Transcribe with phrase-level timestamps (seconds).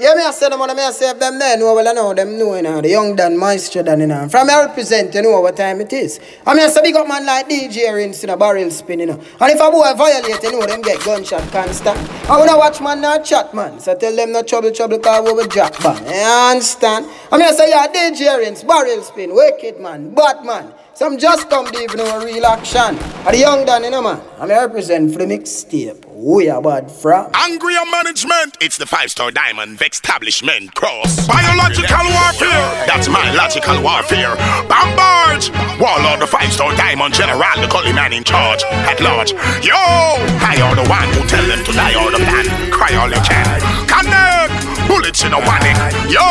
[0.00, 2.14] Yeah, me I say them, and me I say them there know, well I know
[2.14, 4.28] them know, you know, the young Dan Maestro Dan, you know.
[4.28, 6.20] From I represent, you know what time it is.
[6.46, 9.06] I mean I say big up man like DJ Rinse in a barrel spin, you
[9.06, 9.20] know.
[9.40, 11.98] And if a boy violate, you know, them get gunshot constant.
[12.30, 13.80] I wanna watch man not chat, man.
[13.80, 16.04] So tell them no trouble, trouble, cause we will drop, man.
[16.04, 17.06] You understand?
[17.32, 20.74] I mean I say, yeah, DJ Rinse, barrel spin, wicked man, Batman.
[20.98, 22.98] Some just come to even know real action.
[23.22, 24.20] And the young Dan, you know, man.
[24.36, 26.04] I mean, I represent for the mixtape.
[26.10, 27.30] We are bad from.
[27.34, 28.58] Angry management.
[28.60, 31.24] It's the five star diamond establishment cross.
[31.28, 32.66] Biological warfare.
[32.90, 34.34] That's my logical warfare.
[34.66, 35.46] Bombard.
[35.78, 38.64] Warlord, the five star diamond general, the gully man in charge.
[38.64, 39.30] At large.
[39.62, 39.78] Yo!
[39.78, 42.72] I are the one who tell them to die all the plan.
[42.72, 43.86] Cry all they can.
[43.86, 44.77] Connect.
[44.88, 45.76] Bullets in a panic.
[46.08, 46.24] Yo!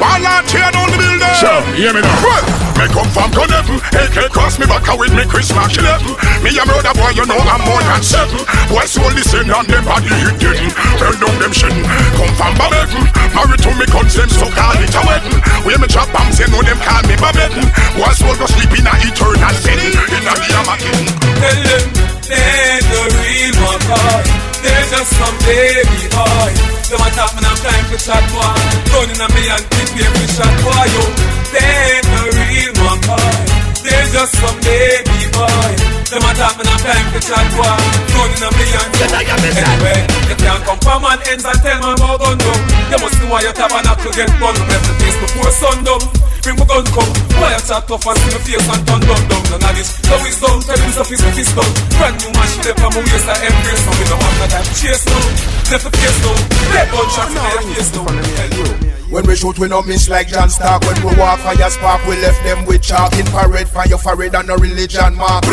[0.00, 1.36] Warlord, tear down the building.
[1.36, 2.16] So, hear me now.
[2.24, 2.44] Well,
[2.80, 3.76] me come from Gunneton.
[3.92, 6.16] AK cross me back with me Chris Mark 11.
[6.40, 8.40] Me a murder boy, you know I'm more than seven.
[8.72, 10.72] Boy, so listen and them body hit getting.
[10.96, 11.84] Turn down them shitting.
[12.16, 13.04] Come from Babetton.
[13.36, 15.38] Married to me guns, them so call it a wedding.
[15.68, 17.68] Where me drop bombs, you know them call me Babetton.
[18.00, 19.92] Boy, so go sleep in a eternal setting.
[19.92, 21.04] In a Yamakin.
[21.36, 21.84] Tell them
[22.32, 24.24] they the real one
[24.64, 26.73] They're just some baby boy.
[26.84, 28.44] Them a talk man, I'm time for chat boy.
[28.92, 30.84] Running on me and keep me for chat boy.
[30.92, 31.02] Yo,
[31.48, 33.32] they the real one boy.
[33.80, 35.70] They're just some baby boy.
[36.12, 37.72] Them a talk man, I'm time for chat boy.
[38.12, 42.20] Running on me and anyway, you can't come from an ends and tell man about
[42.20, 42.60] gun.
[42.92, 44.60] You must know why your tabernacle get burned.
[44.68, 46.33] Left the face before sundown.
[46.44, 47.08] Bring my gun come.
[47.40, 49.42] Why you chat tough and see my face and turn down down.
[49.48, 49.96] None of this.
[50.04, 50.60] So it's down.
[50.60, 51.72] Tell him stuff is my fist down.
[51.96, 53.28] Brand new man, she left from my waist.
[53.32, 53.96] I embrace now.
[53.96, 55.24] We don't have no time to chase now.
[55.72, 56.36] Left the face now.
[56.68, 58.83] Dead gunshot in their face now.
[59.14, 60.82] When we shoot, we no miss like John Stark.
[60.82, 63.14] When we walk, fire spark, we left them with chalk.
[63.14, 65.44] In parade, fire forehead and no religion mark.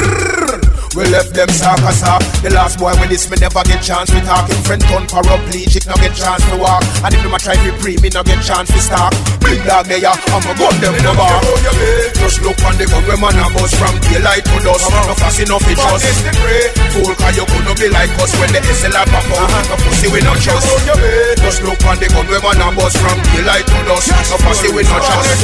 [0.97, 2.19] We left them sock a sock.
[2.41, 4.09] The last boy when this me never get chance.
[4.09, 6.81] We talking friend turn paraplegic, no get chance to walk.
[7.05, 9.13] And if them a try to pre, me no get chance to stop.
[9.45, 11.37] Big dog there, I'm a gun them in the bar.
[12.17, 14.89] Just look on the gun when man a bust from daylight to dusk.
[14.89, 16.27] No fast enough it just.
[16.97, 19.47] Fool, cause you could not be like us when the SLR pop out.
[19.71, 20.65] No pussy we no trust.
[21.39, 24.07] Just look on the gun when man a bust from daylight to dusk.
[24.31, 25.43] No pussy we no trust.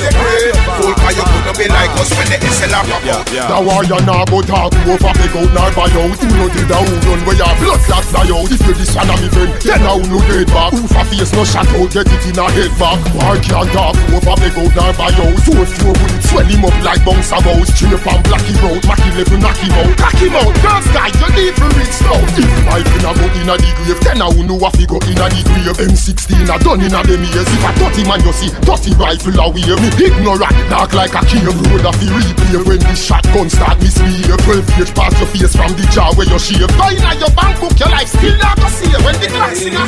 [0.79, 3.25] Fool, cause you could not be like us when the SLR pop out.
[3.27, 6.15] The warrior now go talk over big out nor buy out.
[6.15, 8.47] Who no did a who run where your blood clot fly out?
[8.47, 10.71] If you this one of me friend, then how no dead back?
[10.71, 12.99] Who for face no shot out, get it in a head back?
[13.11, 15.37] War can't talk over big out nor buy out?
[15.43, 19.11] Four four bullets swell him up like bounce a mouse Straight on blacky road, Mackie
[19.17, 22.87] level knock him out Cock him out, girls guy, you need to reach slow If
[22.87, 25.25] in a go in a the grave, then how know if he go in a
[25.27, 27.47] the grave M16 a done in a them years.
[27.47, 31.47] If a 30 man you see, 30 rifle away Me ignorant, dark like a cave
[31.47, 35.71] Road a fi replay when the shotgun start misbehave 12 page past your face from
[35.79, 36.67] the jar where you shave.
[36.75, 39.75] Buy in your bank book, your life still not to see when the glass in
[39.75, 39.83] a.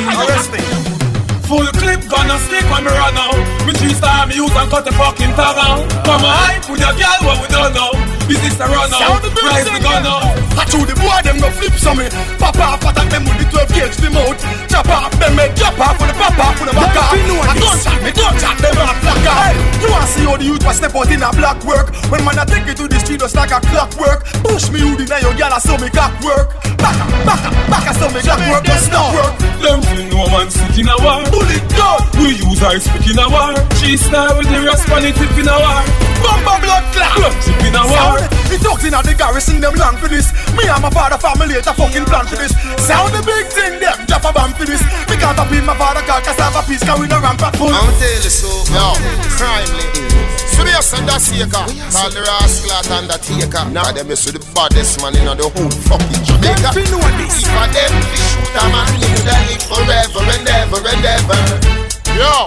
[1.44, 3.36] Full clip gonna stick when me run out.
[3.66, 5.84] Me three star me use and cut the fucking tongue out.
[6.04, 8.19] Come on, hype with your girl what we don't know.
[8.30, 10.22] Business a run out, rise the gun out.
[10.54, 12.06] I told the boy them no flip some me.
[12.38, 14.38] Pop off attack them with the 12 gauge the mouth.
[14.70, 17.10] Chop off them make chop off with the off with the back off.
[17.10, 19.58] I don't chat me, don't chat them off black off.
[19.82, 21.90] You wanna see how the youth was step out in a black work?
[22.06, 24.22] When man I take it to the street just like a clockwork.
[24.46, 26.54] Push me hoodie now your girl I saw me cock work.
[26.78, 28.62] Back up, back up, back up, saw me cock work.
[28.62, 29.34] Just stop work.
[29.58, 31.18] Them feel no man sitting a war.
[31.34, 31.98] Bullet gun.
[32.22, 33.58] We use our speak in a war.
[33.82, 35.82] She style with the rest on it tip in a war.
[36.22, 37.34] Bumper blood clot.
[37.42, 38.19] Tip in a war.
[38.20, 40.32] Sound, the thugs in the garrison, them long for this.
[40.52, 42.52] Me and my father family a fucking plan for this.
[42.84, 44.82] Sound the big thing, them drop a bomb for this.
[45.08, 47.72] Me can't up in my father car, cassava piece, carry no rampart full.
[47.72, 48.92] I'm telling you so, yo,
[49.36, 49.88] crimely.
[50.36, 53.64] Serious undertaker, call the rascal undertaker.
[53.72, 56.60] Now them is the baddest man in the whole fucking Jamaica.
[56.60, 57.40] Them fi know this.
[57.40, 61.99] If a them fi shoot a man, you woulda live forever and ever and ever.
[62.20, 62.44] Yo,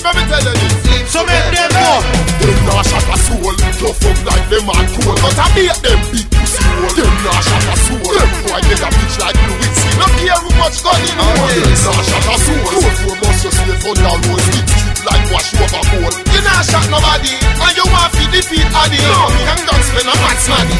[0.00, 1.12] let me tell you this.
[1.12, 2.00] So make them know.
[2.40, 6.00] Them not shot a soul, tough up like them man cool But I beat them
[6.10, 9.70] big pussy hole Them not shot a soul, them boy get a bitch like Louis
[9.78, 13.14] C Look here who much gun in Them the not shot a soul, road for
[13.22, 14.42] must you slave under road.
[14.42, 16.10] Stick strip like wash over bowl.
[16.34, 18.98] You not shot nobody, and you want to defeat Addy.
[18.98, 20.78] Young guns spend a man's money.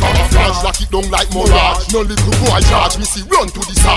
[0.00, 1.86] Camouflage lock it down like mirage.
[1.94, 3.93] No little boy charge, me see run to the side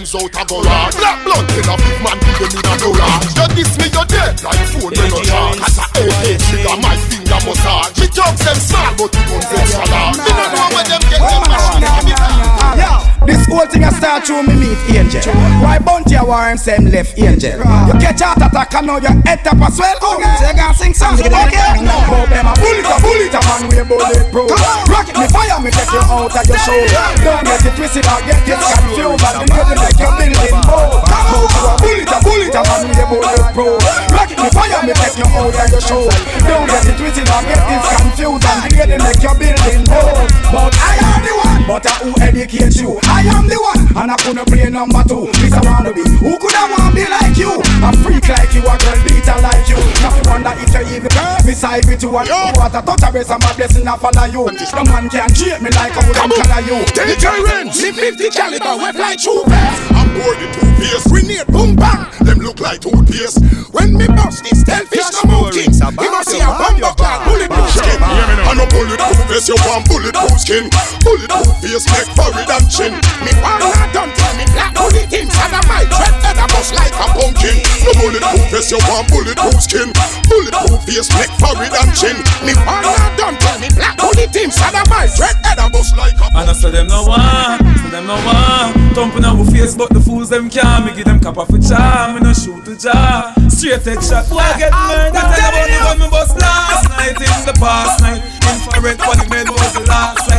[0.00, 3.36] Benz out a garage Black blood, then a big man give them in a garage
[3.36, 6.96] You diss me, you dead like phone when you charge Cause a AK trigger, my
[7.04, 10.86] finger massage Me thugs them small, but you don't get salad You don't know where
[10.88, 12.40] them get them machine.
[12.80, 15.34] Yeah, this whole thing I start through me meet Angel.
[15.60, 17.58] Why bounty a war and same left Angel?
[17.58, 19.96] You catch heart attack and now your head tap as well.
[19.98, 21.20] Okay, so you gonna sing songs.
[21.20, 24.54] Okay, but them a bullet a bullet a man we bulletproof.
[24.88, 26.78] Rocket me fire me take you out of your show.
[27.26, 31.02] Don't get it twisted or get it confused like a million more.
[31.30, 33.66] Go to a bullet, a bullet, a man with a bullet pro.
[34.14, 36.06] Rocket the fire, me take you out of your show.
[36.46, 39.82] Don't get it twisted or get this confused and the way they make your building
[39.90, 40.26] more.
[40.52, 42.98] But I am the one but I who educate you.
[43.06, 45.30] I am the one, and I couldn't play number two.
[45.38, 46.02] This I wanna be.
[46.18, 47.62] Who could I want be like you?
[47.86, 49.78] A freak like you, a girl beater like you.
[50.02, 52.26] Now you wonder if you even girl beside me to one.
[52.58, 54.42] Water touch a base and my blessing I follow you.
[54.50, 56.78] The man can't treat me like I would have color you.
[56.90, 59.78] DJ Rinse, the 50 caliber, we fly two pairs.
[59.94, 62.02] I'm bored the two face, grenade, boom bang.
[62.26, 63.38] Them look like toothpaste.
[63.70, 65.70] When me bust this, tell fish no monkey.
[65.70, 68.00] He must see a bumper clad bulletproof skin.
[68.02, 70.66] And no bulletproof face, you want bulletproof skin.
[71.06, 72.92] Bulletproof face, make forehead and chin.
[73.22, 75.32] Me want not done tell me black bullet things.
[75.36, 77.60] And I might tread head a bust like a pumpkin.
[77.84, 79.88] No bulletproof face, you want bulletproof skin.
[80.26, 82.16] Bulletproof face, make forehead and chin.
[82.42, 84.56] Me want not done tell me black bullet things.
[84.58, 87.60] And I might tread head a bust like a And I say them no one,
[87.84, 91.20] say them no one Thumping our face but the fools them can't Me give them
[91.20, 95.14] cap off a jar, me no shoot the jar Straight head shot, boy get murdered
[95.14, 99.46] Tell about the one me bust last night in the past night Infrared funny man
[99.50, 100.29] was the last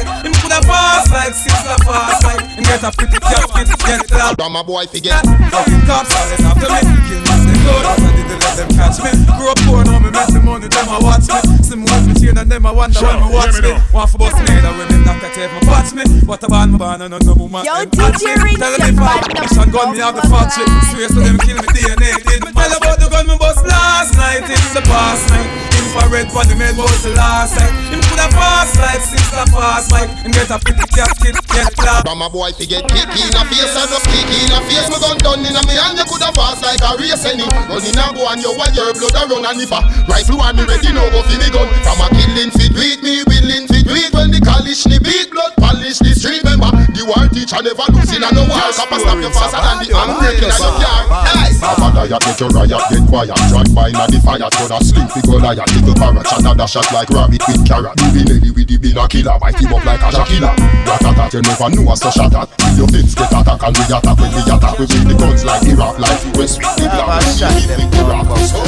[0.72, 4.08] night Him coulda passed like six a fast like Him get a pretty casket, get
[4.08, 5.24] clap From my boy forget.
[5.52, 6.80] Fucking cops always after me.
[7.08, 9.12] Kill me, they good, I didn't let them catch me.
[9.38, 11.40] Grew up poor, now me make the money, them a watch me.
[11.64, 14.18] See me watch me chain and them a wonder when me watch me Want for
[14.18, 16.04] bust me, that women that can take me watch me.
[16.28, 17.66] What a band, me band, and no woman.
[17.66, 19.88] Yo, them catch DJ me Rinse, Tell you them if I bad enough mission gun,
[19.92, 23.08] me have the factory Swear to them kill me DNA Did me tell about the
[23.10, 27.12] gun me bust last night in the past night Infrared for the man was the
[27.12, 31.36] last night Him coulda passed like six a fast like Him get a pretty casket,
[31.52, 32.88] get clap From my boy forget.
[32.88, 34.88] Kick in a face, I just kick in a face.
[34.88, 37.44] Me gun done in a me hand, you coulda fast like a race any.
[37.44, 40.40] Gun in a go and you want your blood a run and if a rifle
[40.40, 41.68] one me ready now go fi me gun.
[41.84, 44.12] From a killing fi do it, me willing fi do it.
[44.16, 46.40] When the college ni beat blood polish the street.
[46.48, 48.72] Remember the war teacher never lose in a no war.
[48.72, 51.04] Copper stop you faster than the hand breaking in your car.
[51.28, 51.52] Hey.
[51.62, 54.86] Have a riot, make your riot get quiet Drive by na the fire, throw that
[54.86, 57.98] sling fi go lion Little parrot, another shot like rabbit with carrot.
[57.98, 60.54] Movie Nelly with the bin a killer, bite him up like a Shakila
[60.86, 62.50] Ratatat, you never know a so shot at.
[62.62, 65.42] See your things get attack and we attack when we attack We bring the guns
[65.42, 68.62] like Iraq, like US with the black We live with Iraq, so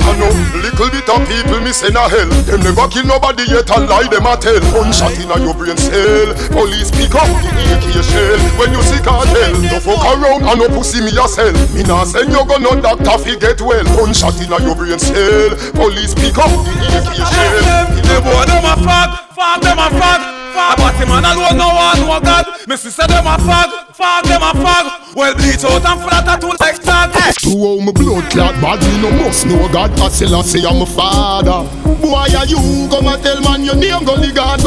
[0.00, 2.28] I know little bit of people me send a hell.
[2.48, 4.58] Them never kill nobody yet and lie them a tell.
[4.72, 6.34] Gunshot in a your brain cell.
[6.50, 8.40] Police pick up the AK shell.
[8.58, 11.52] When you see cartel Don't fuck around and no pussy me a sell.
[11.76, 13.84] Me nah send you go no doctor fi get well.
[13.96, 18.64] Gunshot in a your brain cell Police pick up the AK shell The boy them
[18.64, 22.46] a fag, fag them a fag Fag But him man alone no one no God
[22.68, 26.54] Me sister them a fag, fag them a fag Well bleach out and flat tattoo
[26.58, 27.10] like tag
[27.46, 30.64] To how my blood clot bad me no must know God I still I say
[30.66, 31.66] I'm a father
[32.00, 32.58] Boy are you
[32.88, 34.60] come and tell man your name go the God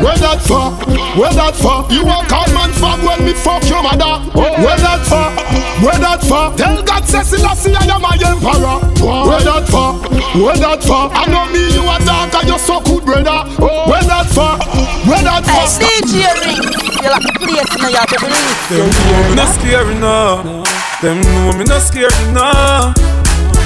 [0.00, 0.70] Where that for?
[1.18, 1.88] Where that for?
[1.92, 5.32] You a call man fag when me fuck your mother Where that for?
[5.84, 6.52] Where that for?
[6.56, 9.96] Tell God say Selassie I am my emperor Where that for?
[10.36, 11.08] Where that for?
[11.12, 14.54] I know me you a dark and you so good brother Where that for?
[15.10, 15.66] Where that for?
[15.82, 16.70] Hey, DJ Rinse,
[17.02, 18.56] you like place now, you have believe.
[18.70, 20.64] Them know me no scary no
[21.02, 22.94] Them know me no scary no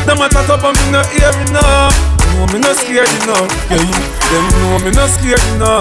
[0.04, 1.88] Them a talk up and me no hear no
[2.36, 3.80] Know me no scary no yeah.
[4.28, 5.80] Them know me no scary no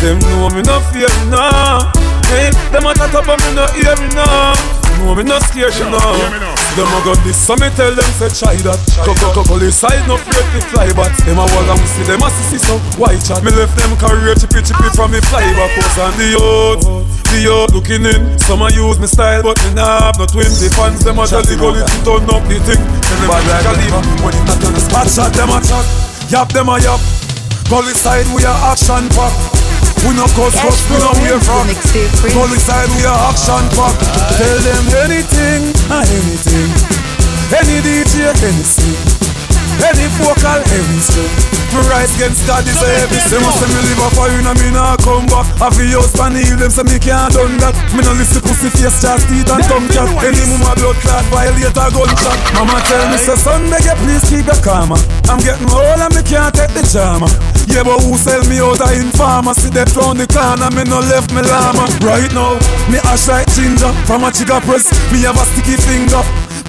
[0.00, 3.90] Them know me no fear no Hey, them a talk up and me no hear
[3.90, 4.54] it no
[5.02, 5.98] Know me no scary no
[6.78, 8.78] Them a got this so me tell them say try that.
[9.02, 12.06] Go go go police side no afraid to fly but Them a wall and see
[12.06, 13.42] them a see so white chat?
[13.42, 15.74] Me left them career chippy chippy from me fly back.
[15.74, 16.86] House and the youth
[17.34, 18.38] The youth looking in.
[18.38, 20.46] Some a use me style but me nah have no twin.
[20.46, 22.78] The fans them a jolly gully to turn up the thing.
[22.78, 23.96] Tell them like a leave.
[24.22, 25.82] When it not on the spot shot them a chat.
[26.30, 27.02] Yap them a yap.
[27.66, 29.59] Gully side we a action pack
[30.06, 31.66] we no cuss cuss, we no wear from
[32.32, 33.96] Gully side we a action pack.
[34.36, 36.70] Tell them anything, anything.
[37.52, 39.09] Any DJ, any sing
[39.80, 41.32] Any vocal, any string
[41.72, 44.58] Me rise against God is a heavy Them a say me live a fire and
[44.60, 45.48] me nah come back.
[45.56, 47.72] Have a house pan heal them say me can't done that.
[47.96, 50.08] Me no listen pussy face, chest, teeth and tongue chat.
[50.20, 54.24] Any mama blood clot, violate a gunshot Mama tell me say son beg you please
[54.28, 54.98] keep your karma
[55.30, 57.30] I'm getting old and me can't take the drama.
[57.70, 59.54] Yeah but who sell me out a informer?
[59.54, 61.86] See that round the corner me no left me llama.
[62.02, 62.58] Right now,
[62.90, 63.94] me ash like ginger.
[64.04, 66.20] From a chica press, me have a sticky finger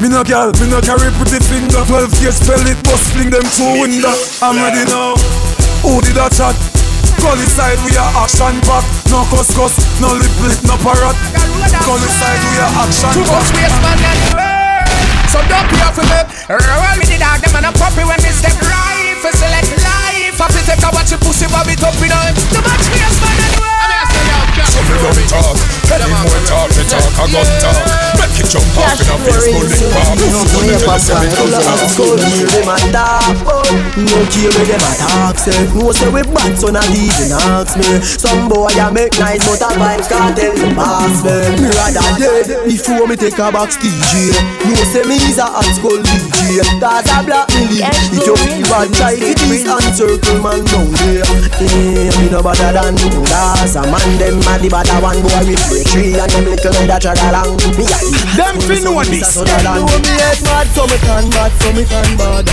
[0.02, 1.86] me no girl, me no carry pretty finger.
[1.86, 4.10] 12 gauge spell it, bust fling them through window
[4.42, 5.14] I'm ready now,
[5.86, 6.58] who did that chat?
[7.22, 8.82] Gully side we are action pack
[9.14, 11.14] No cuss cuss, no lip lip, no parrot.
[11.86, 15.94] Gully side we are action Too pack much waste man and So don't be off
[15.94, 16.18] with me
[16.50, 19.14] Roll with the dog, them and a puppy when me step right.
[19.22, 22.64] For select life Happy take a watch your pussy bob it up in him Too
[22.66, 24.11] much waste man and
[24.52, 25.56] So me don't talk,
[25.96, 27.80] any more talk, me talk, I got talk
[28.20, 31.64] Make it jump off in a face lick pop Pussy Yeah, tell every full of
[31.64, 33.64] house cold Hear them a talk, oh
[33.96, 35.40] No care where them a talk,
[35.72, 39.64] No say we bad, so not even ask me Some boy a make nice, but
[39.64, 43.80] a vibes can't tell the boss man Me rather dead before me take a box
[43.80, 44.36] DJ
[44.68, 48.36] No say me is a hot school DJ Cause a black me lead If you
[48.36, 51.24] feel bad, try to this and circle man down there
[51.64, 55.62] Yeah, me no better than Cause a man them mad, the better one boy with
[55.68, 58.00] play tree And them little men that drag along Me a
[58.38, 59.36] Them fi know this.
[59.36, 62.46] Them know me head mad, so me can bad, so me can bad.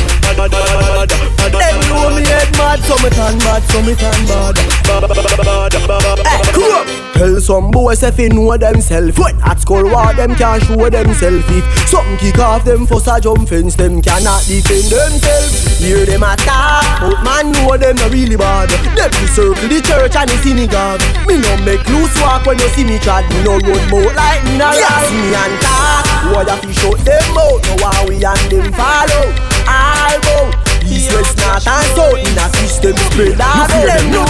[1.55, 4.59] Them know me head mad, so me can bad, so me can bad.
[4.99, 7.09] Eh, hey, cool.
[7.19, 11.45] Tell some boys if they know themself When at school war them can't show themself
[11.51, 16.23] If something kick off them fuss a jump fence Them cannot defend themselves Hear them
[16.23, 21.03] attack But man know them not really bad Them circle the church and the synagogue
[21.27, 24.43] Me no make loose walk when you see me trad Me no run mouth like
[24.45, 25.01] me no yeah.
[25.07, 28.73] See me and talk Boy have to shut them out Now how we and them
[28.75, 29.25] follow.
[29.69, 34.27] All bout East, west, north and south In a system spread all them know.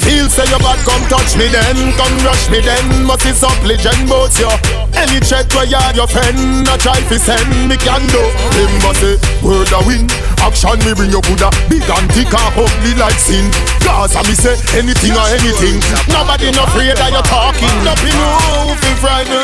[0.00, 3.58] Feel say you bad, come touch me then Come rush me then Must see some
[3.66, 4.08] legend?
[4.08, 4.50] Bout you
[4.94, 8.22] Any threat where you your friend I try to send me can do
[8.54, 10.10] Him must say word a win.
[10.42, 11.50] Action me bring you Buddha.
[11.70, 13.46] Big and thick and ugly like sin.
[13.82, 15.78] Cause I me say anything or anything.
[16.10, 17.76] Nobody no afraid that you're talking.
[17.86, 19.42] Nothing no fi frighten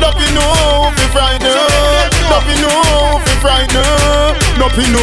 [0.00, 1.56] Nothing no fi frighten
[2.28, 5.02] Nothing no fi frighten Nothing no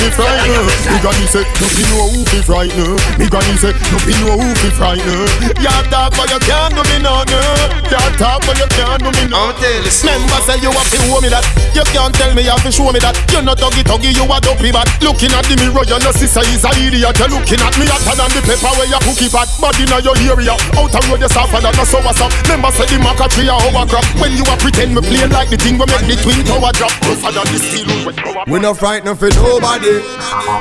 [0.00, 0.64] fi frighten.
[0.88, 2.96] Me granny say nothing no fi frighten.
[3.20, 5.28] Me granny say nothing no fi frighten.
[5.60, 7.68] You talk but you can't do me no girl.
[7.84, 11.28] You talk but you can't do me no Remember say you have to show me
[11.28, 11.44] that.
[11.76, 13.12] You can't tell me you have to show me that.
[13.28, 16.40] You're not tuggy tuggy you a dopey bat Looking at the mirror you no sister
[16.48, 17.12] is a idiot.
[17.20, 19.52] You looking at me hotter than the pepper where you cookie pot.
[19.60, 20.56] Bad inna your area.
[20.80, 22.32] Out a road you suffer that no so what's up.
[22.48, 25.60] Remember say the maca tree a overcrop When you a pretend me play like the
[25.60, 26.96] thing we make the twin tower drop.
[27.04, 28.16] Tougher than the steel wood
[28.48, 29.98] We no frightened for nobody,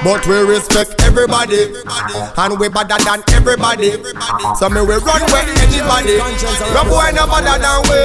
[0.04, 3.92] but we respect everybody, and we better than everybody.
[4.58, 6.18] So me we run with anybody.
[6.74, 8.02] No boy no better than we.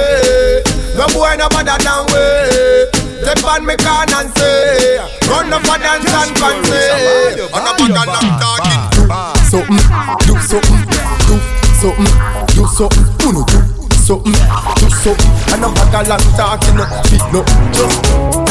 [0.93, 3.09] No boy no better than we.
[3.25, 7.41] Step on me can and say, run up and dance and fancy.
[7.49, 8.81] On a bag and I'm talking.
[9.49, 11.35] something, mm, do something, mm, do
[11.81, 13.57] something, mm, do something, uno do
[13.97, 14.33] something,
[14.77, 16.77] do something, And I'm back a long talking,
[17.09, 17.43] fit no,
[17.73, 18.48] just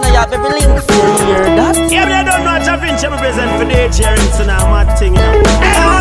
[0.00, 0.64] know you have every link.
[0.84, 1.76] Feel hear that?
[1.90, 4.84] Yeah, me I don't know what I've been present for the cheering so now my
[4.96, 5.95] thing, you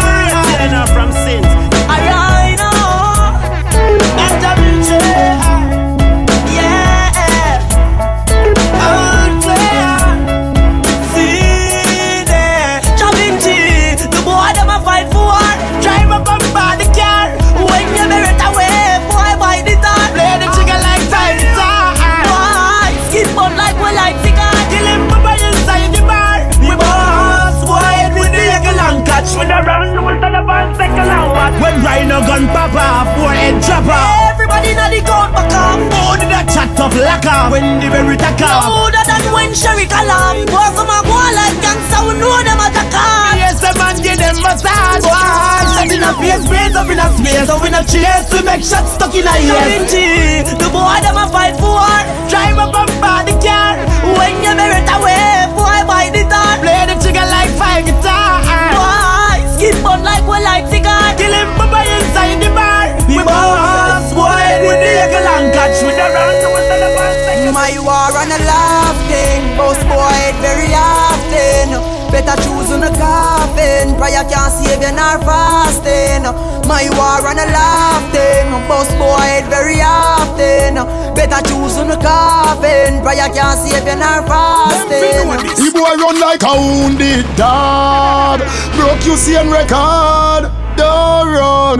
[76.65, 80.75] My war and a laughing, boss boy it very often.
[81.13, 85.29] Better choose on a coffin, prayer can't save you nor fasting.
[85.55, 88.41] The boy run like a wounded dog.
[88.75, 90.51] Broke you see record.
[90.75, 91.79] Don't run.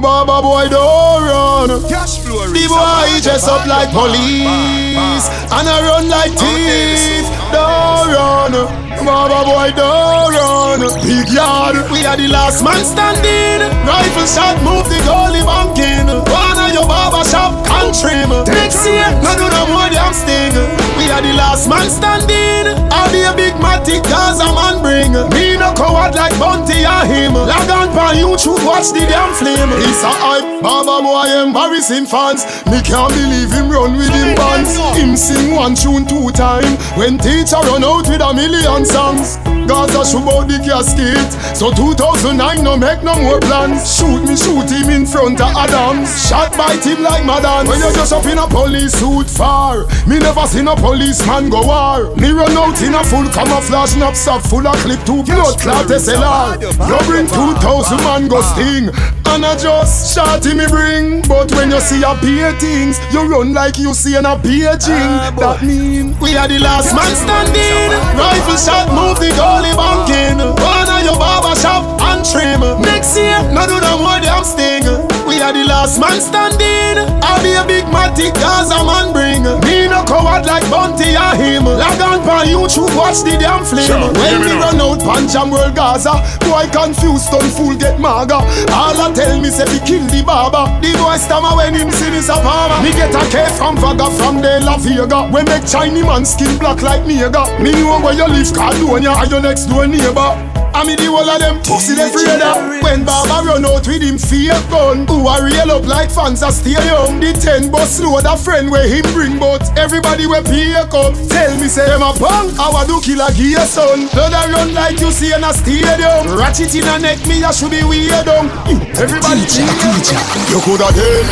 [0.00, 1.68] Baba boy don't run.
[1.68, 5.28] The boy dress up like police.
[5.52, 7.28] And I run like thief.
[7.52, 13.66] Don't run Baba boy don't run Big yard We are the last man standing.
[13.82, 16.06] Rifle shot move the goalie banking.
[16.06, 18.14] One of your barber shop country
[18.46, 20.54] Next year No do no more damn sting.
[20.98, 22.78] We are the last man standing.
[22.94, 25.12] I'll be a big matic cause a man bring.
[25.34, 27.34] Me no coward like Bunty or him.
[27.34, 29.68] Lag on pan you YouTube, watch the damn flame.
[29.84, 32.44] It's a hype, Baba boy embarrassing fans.
[32.66, 34.76] Me can't believe him run with him bands.
[34.96, 36.76] Him sing one tune two time.
[36.96, 39.38] When teacher run out with a million songs.
[39.62, 41.30] Gaza shoot out the casket.
[41.56, 43.84] So 2009 no make no more plans.
[43.86, 46.10] Shoot me, shoot him in front of Adams.
[46.28, 47.68] Shot by him like Madame.
[47.68, 49.86] When you just up in a police suit far.
[50.06, 52.14] Me never seen a policeman go war.
[52.16, 56.58] Me run out in a full camouflage knapsack full of clip two blood clot SLR.
[56.62, 58.52] You bring 2000 man go ah.
[58.54, 58.88] sting.
[59.32, 61.22] And I just shot him me bring.
[61.26, 65.10] But when you see a peer things, you run like you see an a paging.
[65.18, 67.90] Ah, that mean we are the last man standing.
[68.14, 70.38] Rifle shot move the goalie banking.
[70.38, 72.60] One of your barber shop and trim.
[72.82, 75.11] Next year, no do no more damn sting.
[75.42, 77.02] Are the last man standing.
[77.18, 79.42] I'll be a big matic Gaza man bring.
[79.66, 81.66] Me no coward like Bunty or him.
[81.66, 83.82] Log on pa YouTube, watch the damn flame.
[83.82, 86.14] Sure, when we run out Panjam World Gaza,
[86.46, 88.38] boy confused, stone fool get maga.
[88.70, 90.70] All I tell me say we kill the barber.
[90.78, 92.78] The boy stammer when him see this a farmer.
[92.78, 95.26] Me get a K from Vaga from De La Vega.
[95.26, 97.50] We make Chinese man skin black like nigga.
[97.58, 100.61] Me know where you live, California, are your next door neighbor.
[100.74, 104.00] I mean the whole of them pussy they afraid of When Baba run out with
[104.00, 108.00] him fake gun Who a real up like fans a stay young The ten bus
[108.00, 111.12] load a friend where him bring But everybody where pay come.
[111.28, 114.08] Tell me say them a punk How I do kill a gear son?
[114.16, 116.32] Blood a run like you see in a stadium.
[116.40, 118.48] Ratchet in a neck me I should be weird on
[118.96, 120.20] Everybody teacher, teacher.
[120.48, 121.26] You coulda dead,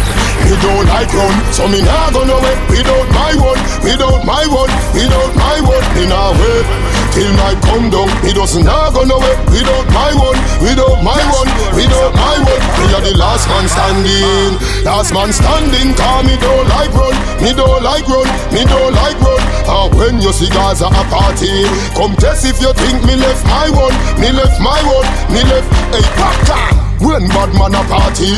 [0.44, 1.34] me don't like run.
[1.52, 3.60] So me nah go nowhere without my one.
[3.84, 5.84] Without my one, without my one.
[5.94, 10.38] Me nah wait till night come down Me doesn't nah go nowhere without my one
[10.60, 12.62] Without my one, without my one.
[12.76, 14.52] Me are the last man standing.
[14.84, 19.16] Last man standing Cause me don't like run Me don't like run, me don't like
[19.24, 19.40] run.
[19.64, 21.64] And when you see Gaza a party
[21.96, 25.68] Come test if you think me left my one Me left my one, me left.
[25.96, 28.28] Hey, popcorn when bad man a party,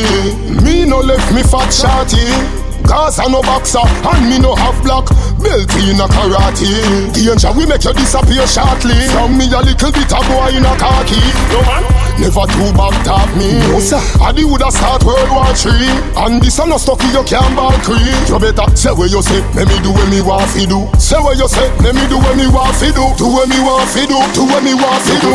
[0.62, 2.61] me no left me fat shorty.
[2.82, 5.06] Gaza no boxer and me no half black
[5.40, 6.68] belt in a karate.
[7.12, 8.98] Danger we make you disappear shortly.
[9.14, 11.20] From me a little bit a boy in a khaki.
[11.50, 11.82] No man.
[12.20, 13.58] Never too back talk me.
[13.72, 14.00] No sir.
[14.20, 15.88] I the woulda start World War Three.
[16.16, 18.04] And this a no stucky you can't ball cream.
[18.28, 19.40] You better say what you say.
[19.56, 20.86] Let me do what me want fi do.
[20.98, 21.66] Say what you say.
[21.80, 23.04] Let me do what me want fi do.
[23.16, 24.18] Do what me want fi do.
[24.36, 25.32] Do what me want fi do.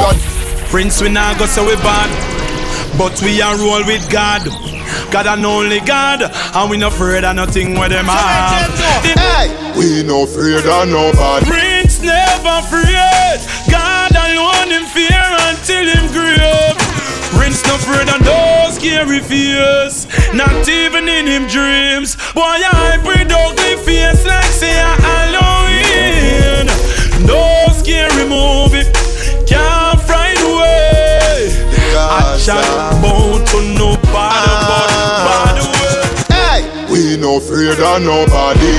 [0.70, 2.12] Prince, we not go so we bad,
[2.98, 4.46] but we are roll with God.
[5.12, 8.70] God and only God, and we not afraid of nothing where them have.
[9.04, 11.46] Hey, we no afraid of nobody.
[11.46, 13.40] Prince never afraid.
[13.72, 16.76] God alone in fear until him grave.
[17.36, 22.16] Prince no afraid of no scary fears, not even in him dreams.
[22.34, 26.68] Boy, I breathe ugly face like say a Halloween.
[27.26, 28.67] No scary movie
[32.48, 34.88] Shall bow to no bad,
[35.28, 36.32] bad.
[36.32, 38.72] Hey, we no afraid of nobody,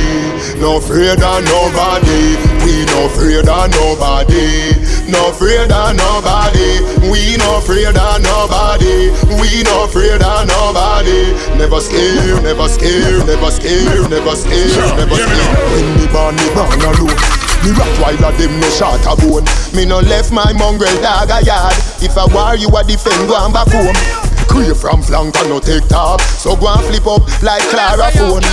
[0.57, 2.40] no afraid of nobody.
[2.64, 4.72] We no afraid of nobody,
[5.12, 6.81] no afraid of nobody.
[7.12, 11.37] We no afraid of nobody, we no afraid of nobody.
[11.61, 15.61] Never scared, never scared, never scared, never scared, never scared.
[15.76, 17.47] When me born, me born alone.
[17.64, 19.44] Me Rottweiler them no shot a bone.
[19.75, 21.75] Me no left my mongrel dog a yard.
[22.01, 25.61] If I war you a defend go and back home Crave from flank and no
[25.61, 26.20] take top.
[26.20, 28.44] So go and flip up like Claro phone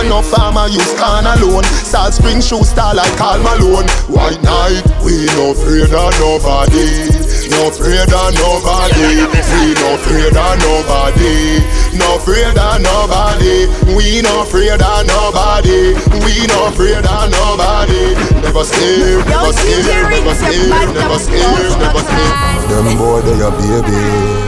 [0.00, 1.64] And no farmer use can alone.
[1.84, 3.86] Salt spring shoe star like Karl Malone.
[4.08, 7.12] White night, we no afraid of nobody.
[7.52, 9.28] No afraid of nobody.
[9.28, 11.60] We no afraid of nobody.
[11.94, 13.68] No afraid of nobody.
[13.94, 15.94] We no afraid of nobody.
[16.24, 18.16] We no afraid of nobody.
[18.40, 22.70] Never scared, never scared, never scared, never scared, never scared.
[22.70, 24.43] Them boy they a baby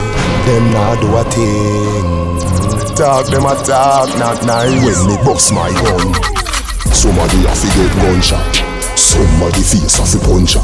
[0.47, 2.07] Them not do a thing.
[2.95, 4.79] Talk them a talk not nice.
[4.79, 6.15] When me bust my gun
[6.95, 8.55] Somebody a fi get gunshot.
[8.95, 10.63] Somebody face a fi punch up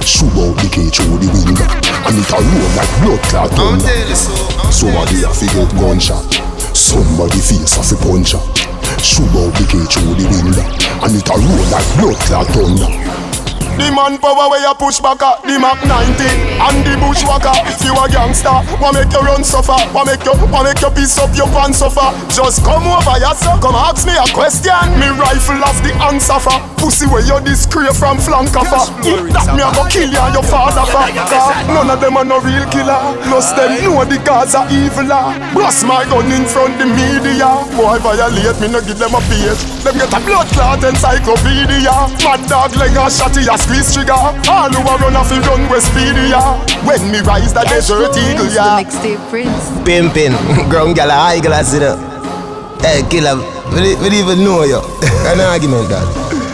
[0.00, 1.68] Shoot out the cage through the window
[2.08, 3.84] And it a roll like blood clot thunder
[4.72, 6.24] Somebody a fi get gunshot.
[6.72, 8.48] Somebody face a fi punch up
[9.04, 10.64] Shoot out the cage through the window
[11.04, 13.27] And it a roll like blood clot thunder
[13.78, 16.26] the manpower where you push back at the Mac 90
[16.58, 17.54] and the bushwhacker.
[17.70, 19.78] If you a gangster, what make you run suffer?
[19.94, 22.10] What make you, what make you piece up your pants suffer?
[22.28, 23.54] Just come over, yes sir.
[23.62, 24.74] Come ask me a question.
[24.98, 28.90] Me rifle off the answer for pussy where you discreet from flank offer.
[29.30, 31.06] That me a go kill you and your father for.
[31.70, 32.98] None of them are no real killer.
[33.30, 35.06] Plus them know the cause are evil.
[35.54, 37.46] Blast my gun in front the media.
[37.78, 39.62] Boy I violate me, no give them a page.
[39.86, 41.94] Them get a blood clot encyclopedia.
[42.26, 44.16] Mad dog leg a shotty a squeeze trigger.
[44.16, 46.32] All who are run off the run west speedy.
[46.88, 48.80] When me rise the desert eagle, yeah.
[48.80, 49.68] Mixtape Prince.
[49.84, 50.32] Pimpin',
[50.70, 52.00] ground gal, high glass it up.
[52.80, 53.36] Hey, killer,
[53.76, 54.80] we don't even know you.
[55.28, 56.06] An argument that.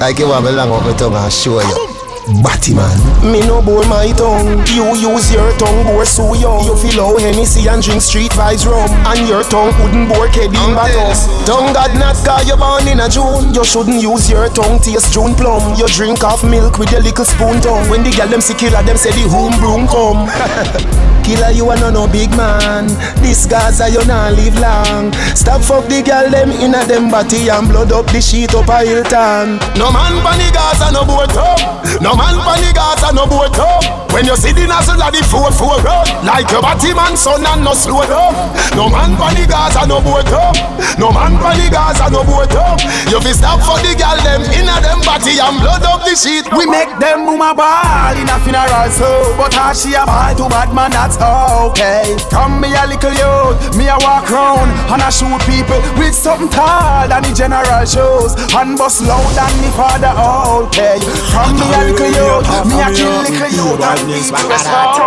[0.03, 1.94] I can have a long up my tongue and show you.
[2.25, 2.97] Batty man.
[3.21, 4.65] Me no bore my tongue.
[4.73, 6.65] You use your tongue, bore so young.
[6.65, 8.89] You feel how Hennessy and drink street vibes rum.
[9.05, 11.13] And your tongue wouldn't bore Keddy in battle.
[11.45, 13.53] Tongue God not cause you born in a June.
[13.53, 15.77] You shouldn't use your tongue taste June plum.
[15.77, 17.91] You drink off milk with your little spoon tongue.
[17.91, 20.25] When the girl them see killer, them say the home broom come.
[21.25, 22.87] Killer, you are no no big man.
[23.25, 25.11] This Gaza, you not live long.
[25.33, 28.69] Stop fuck the girl them in a them body and blood up the sheet up
[28.69, 29.57] a Hilton.
[29.77, 31.85] No man pan the Gaza, no boat up.
[32.03, 34.13] No man pan the Gaza, no boat up.
[34.13, 37.43] When you see the nozzle of the four four road, like your body man son
[37.45, 38.35] and no slow up.
[38.75, 40.55] No man pan the Gaza, no boat up.
[40.99, 42.79] No man pan the Gaza, no boat up.
[43.11, 46.47] You fi stop for the girl them inna them body and blood up the sheet.
[46.55, 50.35] We make them boom a ball in a funeral so But how she a ball
[50.35, 55.03] to bad man that's okay Come me a little youth, me a walk round And
[55.03, 59.71] I shoot people with something tall than the general shows And bust loud than the
[59.75, 60.99] father okay
[61.33, 64.99] Come me a little youth, me a kill little youth And people a start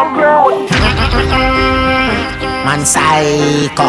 [2.67, 3.87] Man psycho,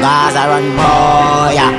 [0.00, 1.76] Gaza run boy, yeah.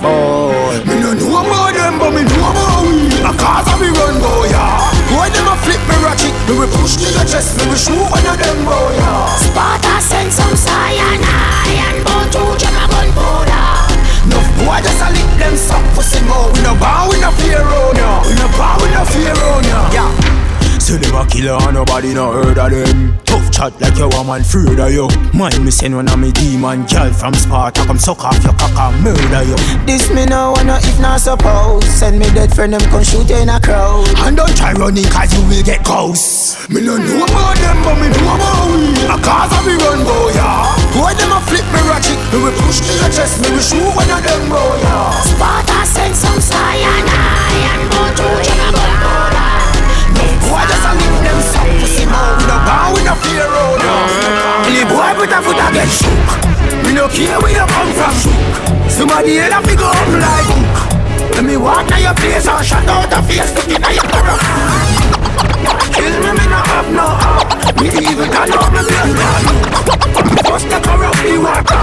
[0.00, 0.80] boy.
[0.88, 3.12] Me no know about them, but me know about we.
[3.20, 4.88] A cause of me run, boy, yeah.
[5.12, 6.32] Why them a flip me ratchet?
[6.48, 9.36] Me we push to the chest, me we shoot one of them, boy, yeah.
[9.36, 13.68] Sparta send some cyanide and bone to jam a gun powder.
[14.32, 16.48] No boy just a lick them suck pussy more.
[16.56, 17.97] We no bow, we no fear on
[18.58, 19.90] We no fear on ya.
[19.92, 20.78] Yeah.
[20.78, 24.40] Say them a killer and nobody no heard of them chat like you a man
[24.40, 28.24] afraid of you Mind me send one of me demon girl from Sparta Come suck
[28.24, 29.56] off your cock and murder you.
[29.86, 31.84] This me no wanna if not suppose.
[31.86, 34.08] Send me dead friend them come shoot you in a crowd.
[34.24, 37.96] And don't try running cause you will get ghosts Me no know about them but
[38.00, 38.92] me know about we.
[39.06, 42.18] A cause of me run boy yeah Boy them a flip me ratchet.
[42.32, 43.40] Me we push to your chest.
[43.42, 47.08] Me we shoot one of them boy yeah Sparta send some cyanide
[47.72, 49.67] and bone to jam a gun powder.
[50.58, 51.38] Boy just a lick them
[51.78, 53.94] pussy more We no bow, we no fear no
[54.66, 56.82] Any boy put a foot against shook.
[56.82, 58.90] We no care where you come from shook.
[58.90, 62.88] Somebody head we go up like hook Let me walk down your face and shut
[62.88, 65.07] out the face Looking at your mirror
[65.94, 67.48] Kill me, me no have no heart
[67.80, 69.42] Me even can know me blood clot
[70.46, 71.82] First the corrupt me water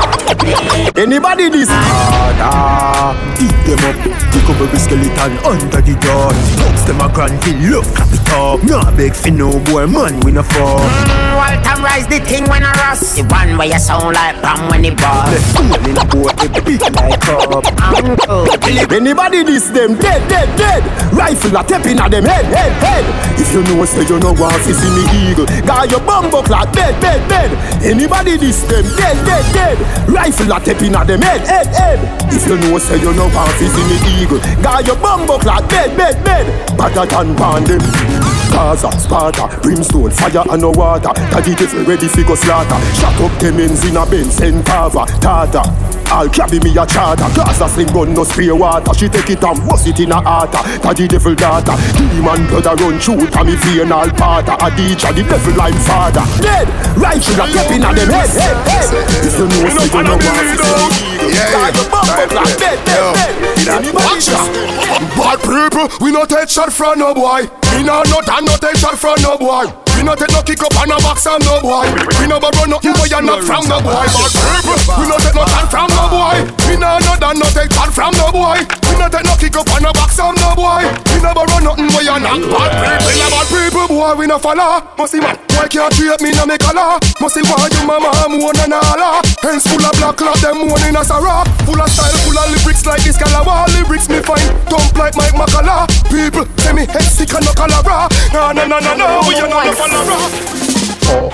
[1.00, 1.70] Anybody this?
[1.72, 3.96] Harder Eat them up
[4.32, 8.30] Pick up every skeleton under the door Dogs them a grand Granville Look clap it
[8.32, 12.48] up Nah beg for no boy Man we no fall mm, Walter rise the thing
[12.50, 13.16] when I rust.
[13.16, 15.32] The one where you sound like Bam when he bust.
[15.32, 18.48] Let's go in a boat It big like up Uncle.
[18.92, 20.82] Anybody this them dead, dead, dead.
[21.14, 23.06] Rifle a tapping at them head, head, head.
[23.46, 26.72] If you know say you know want to see me eagle Got your bumbo clock
[26.74, 27.52] dead, dead, dead.
[27.84, 30.10] Anybody this them dead, dead, dead.
[30.10, 32.34] Rifle a tapping at them head, head, head.
[32.34, 35.70] If you know say you know want to see me eagle Got your bumbo clock
[35.70, 36.76] dead, dead, dead.
[36.76, 41.14] Better than pound them Gaza, Sparta, brimstone, fire and no water.
[41.32, 42.80] Taddy devil ready fi go slaughter.
[42.96, 45.64] Shut up them ends in a Benz, Sentava, Tata.
[46.12, 47.28] All cabby me a charter.
[47.36, 48.94] Gaza sling gun no spray water.
[48.94, 51.76] She take it and bust it in a hearta Taddy devil daughter.
[51.98, 53.28] Demon blood a run through.
[53.28, 54.48] Tammy vein all part.
[54.48, 56.24] A teacher, the devil I'm father.
[56.42, 56.68] Dead.
[56.96, 58.88] Rifle a tapping at them head, head, head.
[59.26, 62.52] If you know say you know want to see me eagle Got your bumbo clock
[62.56, 63.36] dead, dead, dead.
[63.66, 64.06] Anybody.
[65.18, 67.50] Bad people, we no take shot from no boy.
[67.76, 69.64] We no no and no take shot from no boy.
[69.96, 71.88] We no take no kick up and no box from no boy.
[72.20, 74.04] We no borrow nothing boy and not from no boy.
[74.12, 76.38] People, we no take no tan from no boy.
[76.68, 78.85] We no no no take tan from no boy.
[79.00, 80.84] No take no kick up and no box from no boy.
[81.14, 83.06] We no borrow nothing boy and not bad people.
[83.06, 84.82] We no bad people boy we no follow.
[84.98, 86.98] Must see man, boy can't treat me no me color.
[87.20, 89.22] Must see why you mama moan and holla.
[89.44, 91.44] Hands full of black cloth, them moan in a sarah.
[91.68, 93.68] Full of style, full of lyrics like this calabar.
[93.76, 95.86] Lyrics me find dump like Mike Makala.
[96.10, 98.10] People say me head sick and no cholera.
[98.34, 100.66] No no no no no, we are not no follower.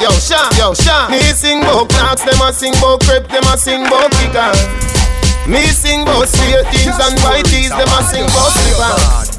[0.01, 1.11] Yo, Sean, yo, Sean.
[1.11, 4.51] Me sing bout clocks, them a sing bout crepe, them a sing bout kicker.
[5.47, 9.30] Me sing bout straight things and white tees, them a sing bout slippers.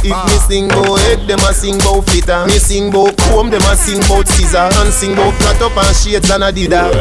[0.00, 2.48] If me sing bout head, them a sing bout fitter.
[2.48, 4.72] Me sing bout comb, them a sing bout scissor.
[4.80, 6.96] And sing bout flat up and shades and adidas.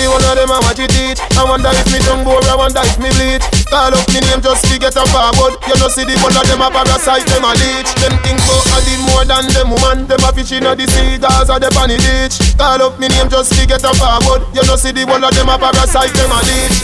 [0.00, 1.20] The one of them a watch it eat.
[1.36, 3.44] I wonder if me tongue bore, I wonder if me bleed.
[3.68, 5.60] Call up me name just to get a forward.
[5.68, 7.92] You know see the one of them a parasite, them a leech.
[8.00, 10.08] Them think bout a the more than them woman.
[10.08, 12.40] Them a fish inna the sea, cause a the panny ditch.
[12.56, 14.48] Call up me name just to get a forward.
[14.56, 16.80] You know see the one of them a parasite, them a leech.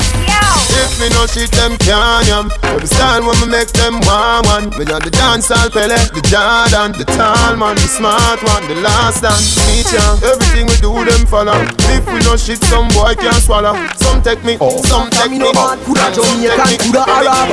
[0.73, 4.65] If me no shit them can't yam Every style when me make them want one
[4.79, 9.23] Me got the dancehall Pele, the Jordan, the tall man, the smart one, the last
[9.23, 9.55] dance.
[9.71, 11.55] Teacher, everything we do them follow.
[11.95, 13.75] If we no shit, some boy can't swallow.
[13.97, 14.83] Some take me, oh.
[14.83, 15.39] some take me.
[15.39, 15.53] no
[15.87, 17.49] Coulda Jamaican, coulda Arab.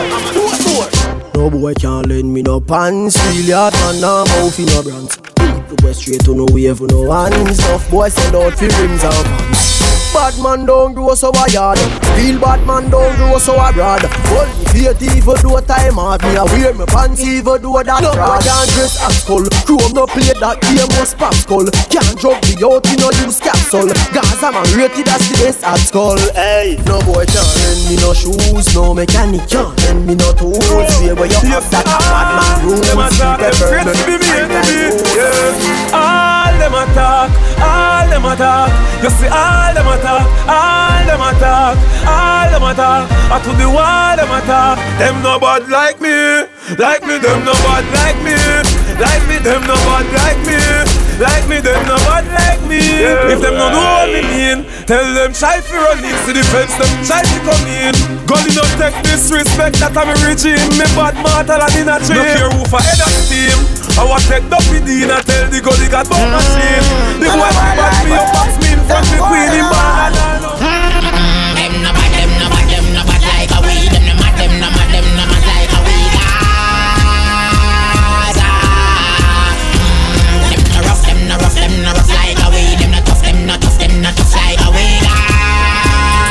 [1.36, 3.16] No boy can't lend me no pants.
[3.38, 5.14] Real hard man, no mouth in no brands.
[5.70, 7.60] People go straight to no wave, no hands.
[7.60, 9.70] Enough boys sell out for rims and pants.
[10.10, 11.78] Bad man don't grow so a yard.
[12.18, 14.02] Real bad man don't grow so a broad
[14.34, 17.78] Hold me feet even do a time hard Me a wear me pants even do
[17.78, 19.46] that No boy can't dress as skull.
[19.70, 21.70] Chrome no play that game was pop skull.
[21.94, 23.94] Can't drug me out, you no use capsule.
[24.10, 26.18] Gaza man rated as the best at skull.
[26.34, 30.58] Hey, no boy can't lend me no shoes No mechanic can't lend me no tools.
[31.06, 33.54] Where where you have that bad man rules Them a talk, them
[35.60, 38.72] friends be me enemy Yeah, all them a talk All them a talk
[39.04, 43.38] You see all them a talk All them a talk All them a talk I
[43.44, 47.54] to the wall them a talk Them no bad like me Like me, them no
[47.66, 48.38] bad like me.
[49.00, 50.60] Like me, them no bad like me.
[51.18, 52.78] Like me, them no bad like me.
[53.32, 56.44] If them no know what me mean Tell them try fi run in See the
[56.54, 57.96] fence, them try fi come in.
[58.28, 60.62] Gully no take disrespect That I'm a regime.
[60.78, 64.08] Me bad mortal and in a chain No care who for head of steam I
[64.08, 66.88] want take the PD and tell the gully got bone machine
[67.20, 67.60] The boy mm.
[67.60, 71.60] fi bad me up box me in front me queen in bad mm.
[71.60, 73.92] Them no bad, them no bad, them no bad like a we.
[73.92, 75.98] Them no mad, them no mad, them no mad like a we.
[76.16, 78.48] Gaza.
[78.48, 79.52] Ah, ah.
[79.76, 82.64] Mm, Them no rough, them no rough, them no rough like a we.
[82.80, 84.88] Them no tough, them no tough, them no tough like a we.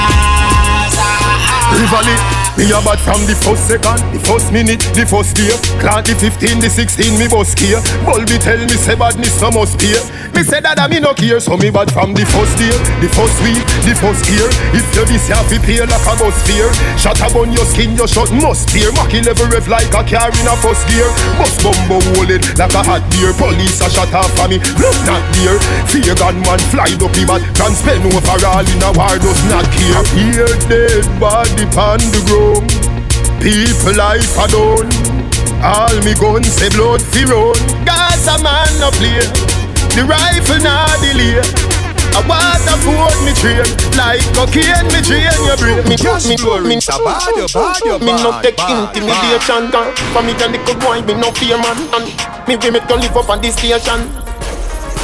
[0.08, 1.04] Gaza.
[1.04, 2.16] Ah, Rivali,
[2.58, 5.54] me a bad from the first second, the first minute, the first year.
[5.78, 7.78] Clock the 15, the 16, me bus care.
[8.02, 9.94] Bulby tell me say badness no must pay.
[10.34, 13.06] Me say that I me no care, so me bad from the first day, the
[13.14, 14.50] first week, the first year.
[14.74, 16.66] If you this have to pay like a bus fear.
[16.98, 18.90] Shut up on your skin, your shot must tear.
[18.98, 21.06] Mackie level rev like a car in a first gear.
[21.38, 23.30] Bus bumbo hold like a hot beer.
[23.38, 25.54] Police a shut off for me, look not dear.
[25.86, 30.02] Fear gunman fly up the bat, can spend overall in a war does not care.
[30.18, 32.47] Here dead body pan the ground.
[33.40, 34.90] People life alone.
[35.62, 37.56] All me guns say blood fi run.
[37.84, 39.20] Gaza man no play.
[39.94, 41.42] The rifle nah delay.
[42.14, 46.36] I want to afford me train Like cocaine me train your brain Me me me
[46.36, 46.80] me
[48.00, 52.06] Me no take intimidation gun For me and little boy me no fear man And
[52.48, 54.27] me we me to live up on this station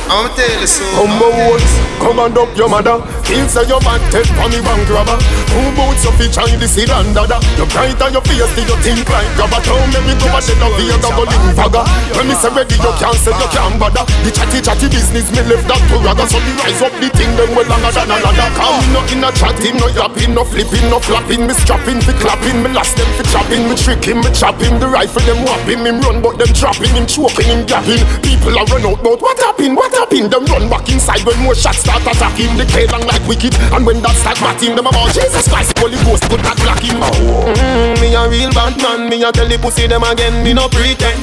[0.04, 0.84] I'ma tell you so.
[1.00, 3.00] Humble words, come and up your mother.
[3.24, 5.16] Kill say your bad take for me bank robber.
[5.56, 7.40] Who boots up each eye the seed and dada.
[7.56, 9.64] You bright on your face, do you think like grabber?
[9.64, 11.88] Don't make me go a shed of fear, double in faga.
[12.12, 14.04] When me say ready, you can't say you can't bother.
[14.22, 16.28] The chatty chatty business, me left that to rather.
[16.28, 18.48] So me rise up the thing, them well longer than a ladder.
[18.60, 21.48] Come no in a chatting, no yapping, no flipping, no flapping.
[21.48, 23.64] Me strapping, fi clapping, me last them fi chopping.
[23.72, 24.76] Me tricking, me chopping.
[24.76, 28.04] The rifle them whopping, him run but them dropping, him choking, him gapping.
[28.20, 29.80] People are run out, but what happened?
[29.80, 30.30] What happened?
[30.30, 32.54] Them run back inside when more shots start attacking.
[32.58, 35.98] The K long like wicked, and when that start batting, them about Jesus Christ, Holy
[36.04, 36.98] Ghost could not block him.
[37.00, 40.68] Mm, me a real bad man, me a tell the pussy them again, me no
[40.68, 41.22] pretend.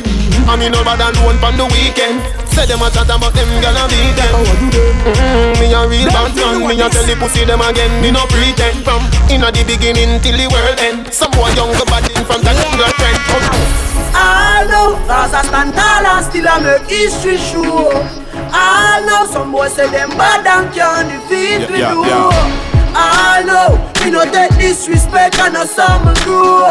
[0.50, 2.18] I me no bad alone on the weekend.
[2.52, 4.34] Say them a chat about them gonna beat them.
[5.06, 8.26] Mm, me a real bad man, me a tell the pussy them again, me no
[8.28, 8.84] pretend.
[8.84, 12.56] From inna the beginning till the world end, some boy younger bad in front of
[12.56, 13.20] them girlfriend.
[14.14, 17.94] I know, cause I stand tall and still I make history show.
[18.54, 22.02] I know some boys say them bad and can't defeat me Yeah, do.
[22.06, 26.70] yeah, I know, we no take disrespect and no some grow.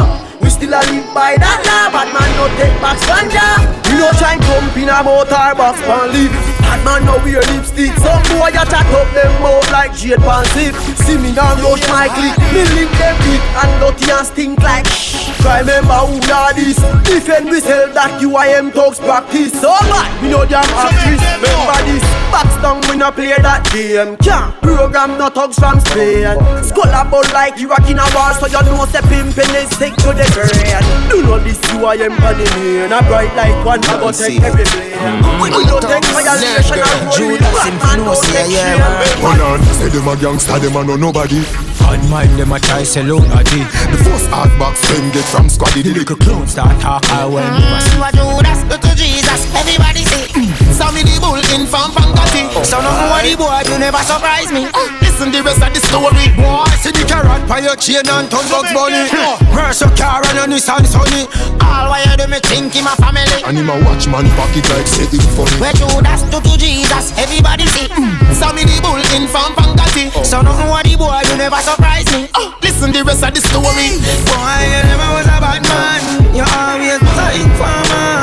[0.61, 3.65] Still a live by that law, but man no take back ganja.
[3.89, 7.91] We no try pump in a motor box pan leaf Bad man no wear lipstick.
[7.99, 10.77] Some boy a chat up them mouth like jade pan zip.
[11.03, 12.37] See me now rush my click.
[12.55, 15.35] Me link them big and dirty and stink like shh.
[15.43, 16.79] Try remember who are this.
[17.09, 19.57] Defend we sell that UIM talks practice.
[19.59, 20.07] So what?
[20.23, 22.05] We know damn actress Remember this.
[22.31, 24.15] Box down we no play that game.
[24.23, 26.39] Can't program no thugs from Spain.
[26.63, 29.97] Skull about like you rock in a war So you know say pimpin' is sick
[30.07, 33.99] to the brain Do not this UIM on the main A bright like one I
[34.01, 34.19] go mm.
[34.19, 35.01] take every blame
[35.39, 38.81] We don't take violation and roll with black man don't take shame.
[39.23, 41.41] Hold on, say them a gangster, them a no nobody.
[41.81, 45.25] Bad mind them a try sell out a D The first hard box them get
[45.25, 45.83] from squaddy.
[45.83, 47.97] The little clown start talk I when mm, never see.
[47.97, 50.29] You a Judas, look to Jesus, everybody say
[50.81, 54.49] Saw me the bull in from Pankati So no more the boy, you never surprise
[54.49, 54.65] me.
[54.73, 54.89] Uh.
[55.05, 56.33] Listen the rest of the story.
[56.41, 59.05] Boy, see the carrot by your chain and ton bugs bunny.
[59.53, 61.29] Where's your car and your Nissan Sunny
[61.61, 63.29] All why you do me think in my family?
[63.45, 65.53] And him a watch man pocket like say it funny.
[65.61, 67.93] Where Judas took to Jesus, everybody see.
[67.93, 68.17] Mm.
[68.41, 70.25] Saw me the bull in from Pankati oh.
[70.25, 72.33] So no more the boy, you never surprise me.
[72.33, 72.57] Oh.
[72.65, 74.01] Listen the rest of the story.
[74.01, 74.33] Mm.
[74.33, 76.01] Boy, you never was a bad man.
[76.33, 78.21] You always was a informer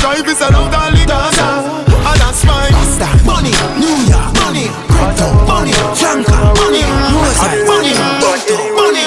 [0.00, 5.28] drive is a loud and legal And that's my Pasta, money, New York, money Crypto,
[5.46, 6.82] money, Franca, money
[7.12, 9.04] Mozart, money, Crypto, money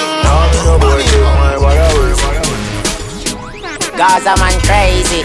[3.96, 5.22] Gaza man crazy.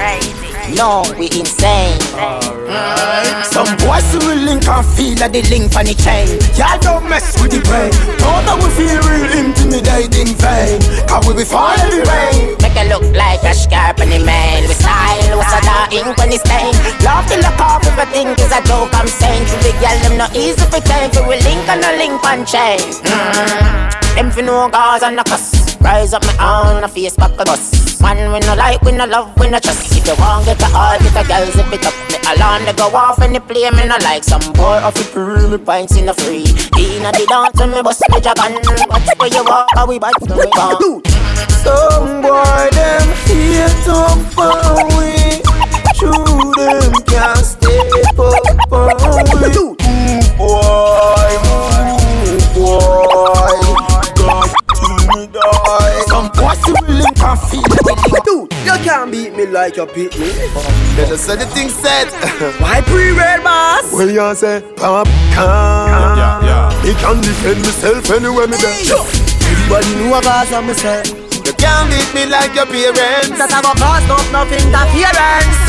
[0.76, 1.98] No, we insane.
[2.14, 3.46] Alright.
[3.46, 6.38] Some boys who will link and feel that they link on the chain.
[6.60, 7.90] Y'all don't mess with the brain.
[8.20, 12.88] Don't know we feel real intimidating vain Cause we be falling every way Make it
[12.90, 16.40] look like a scarp in the mail We style what's a dark ink on the
[16.40, 16.72] stain.
[17.04, 19.44] Love to look off if I think it's a joke I'm saying.
[19.44, 20.80] To the girl, them not easy for.
[21.14, 22.80] For we link and a link on chain.
[22.80, 24.16] Mm.
[24.16, 25.67] Them fi know cause and a cuss.
[25.82, 28.02] Rise up my own, a face back a bus.
[28.02, 29.92] Man, we no like, we no love, we no trust.
[29.96, 31.94] If you want get a heart, get a girl, zip it up.
[32.10, 35.12] Me alarm, they go off and they play me no like some boy off it
[35.12, 36.46] pre me pints in the free.
[36.78, 38.60] Inna the dance, when me bust me dragon.
[38.90, 41.04] Watch where you walk, how we bite, we gone.
[41.64, 43.98] Some boy them here to
[44.96, 45.42] we
[45.98, 48.88] True them can't stay up for
[49.42, 49.50] we
[50.38, 51.34] Boy,
[52.54, 53.07] boy
[57.28, 58.24] and feel like we link.
[58.24, 60.32] Dude, you can't beat me like you beat me
[60.96, 62.08] Then you say the thing said.
[62.62, 63.92] Why pre-red boss?
[63.92, 66.18] Well, you say, Pop can.
[66.18, 66.84] Yeah, yeah.
[66.84, 69.28] Me can defend myself anywhere me there.
[69.48, 71.04] Everybody know what Gaza me say
[71.46, 73.36] You can't beat me like your parents.
[73.36, 75.68] That I go cause up no interference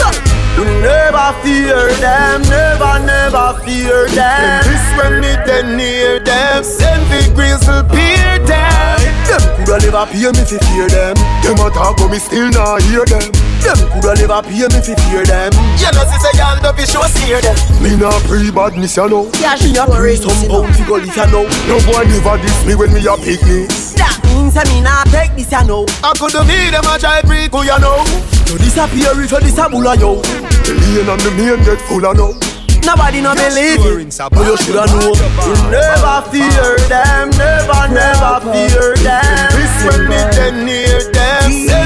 [0.59, 6.65] You never fear them, never, never fear them This when me then near them.
[6.65, 8.98] Send big grizzle peer them.
[9.29, 11.17] Them coulda never pay me fi fear them.
[11.45, 13.29] Them a talk but me still not hear them.
[13.61, 16.87] Them coulda never pay me fi fear them You know, see say y'all don't be
[16.89, 17.57] sure steer them.
[17.83, 19.31] Me not pre-badness, you know.
[19.41, 22.59] Yeah, she a pre some pound fi go live you know No boy never diss
[22.65, 23.69] me when me a picnic.
[24.01, 26.99] That means I me not take this you know I could have be them a
[26.99, 28.01] try pre Who you know?
[28.49, 30.23] You disappear if you disable yo
[30.65, 32.58] The lane and the main get full of no.
[32.85, 34.19] Nobody no believe it.
[34.31, 39.49] But you shoulda know You never fear them, never, never fear them.
[39.55, 41.78] This when me then near them.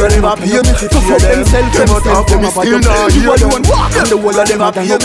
[0.00, 3.14] Them coulda never pay me fi fear them Them a talk but me still not
[3.14, 3.70] You alone them.
[3.70, 4.96] walk and the whole of them a pay me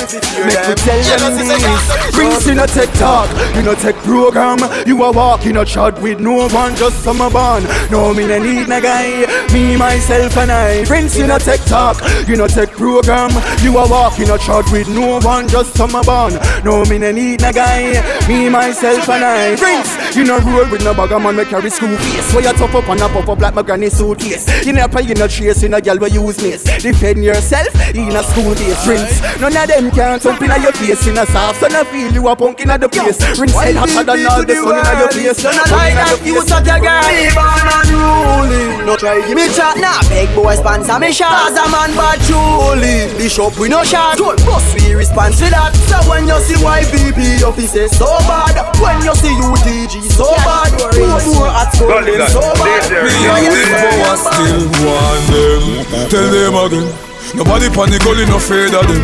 [0.46, 2.06] Make me tell them.
[2.14, 4.60] Prince in a tech talk, in a tech program.
[4.88, 7.66] You a walk in a chat with no one, just some a band.
[7.92, 9.26] No, me no need no guy.
[9.52, 10.86] Me, myself and I.
[10.86, 11.98] Prince in a tech talk,
[12.30, 13.32] in a tech program.
[13.62, 16.40] You a walk in a chat with no one, just some a band.
[16.64, 18.02] No, me no need no guy.
[18.28, 19.56] Me, myself and I.
[19.58, 22.34] Prince, you no roll with no bugger man, me carry screw face.
[22.34, 24.46] Where you top up and a pop up like my granny suitcase.
[24.66, 26.64] You never play in a chase in a girl where you use this.
[26.82, 28.78] Defend yourself in a school days.
[28.84, 31.60] Prince, none of them can jump in your face in a soft.
[31.60, 33.20] So I feel you a punk in the place.
[33.40, 35.44] Rinse head hotter than all the sun in your face.
[35.44, 37.04] You not like that you suck your girl.
[37.08, 40.02] Me born unruly No try give me chat Nah.
[40.10, 41.50] Big boy sponsor me shot.
[41.50, 43.10] Cause a man bad truly.
[43.18, 44.18] Bishop we no shot.
[44.18, 45.74] Told boss we response to that.
[45.90, 48.56] So when you see YVP offices so bad.
[48.80, 50.72] When you see UTG so bad.
[50.94, 52.92] Two more at school them so bad.
[52.92, 55.64] Me and the still want them.
[56.10, 56.88] Tell them again.
[57.36, 59.02] Nobody panic, only no afraid of them.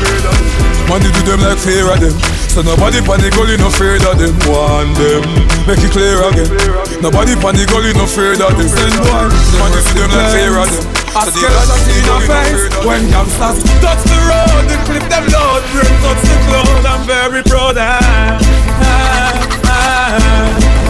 [0.88, 2.16] Money do them like fear of them.
[2.52, 4.36] So nobody panic, only no afraid of them.
[4.48, 5.24] Want them.
[5.68, 6.52] Make it clear again.
[7.02, 8.68] Nobody panic, only no afraid of them.
[8.68, 9.28] Send boy.
[9.60, 10.84] Money do them like fear of them.
[11.12, 15.60] I scared of see your face when youngsters touch the road, they clip them load,
[15.76, 16.86] bring touch the cloud.
[16.88, 17.76] I'm very proud.
[17.78, 18.40] Ah,
[18.80, 20.81] ah, ah.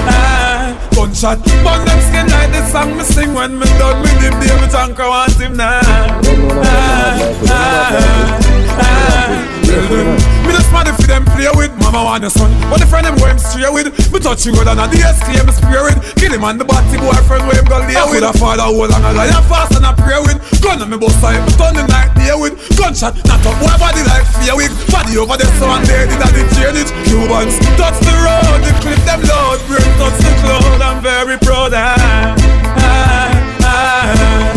[0.95, 4.39] Gunshot, burn them skin like the song me sing when me done with him.
[4.39, 5.79] David Tanker want him now.
[6.63, 7.17] Ah,
[7.49, 9.11] ah, ah.
[9.65, 10.30] Tell
[10.71, 13.05] them, me just mad if them play with Mama want your son, but the friend
[13.05, 15.99] them him straight with Me touch you good and a DS claim spray with.
[16.15, 18.23] Kill him and the body boyfriend where him go lay with.
[18.23, 20.39] A father hold and a lion fast and a pray with.
[20.61, 22.55] Gun on me bust side, me turn the night day with.
[22.77, 24.71] Gunshot, not up boy body like fear with.
[24.91, 28.59] Body over there so and there did I did change it Cubans touch the road,
[28.63, 31.71] the clip them load Bring touch the cloud, I'm very proud.
[31.73, 32.35] Ah,
[32.77, 34.50] ah, ah,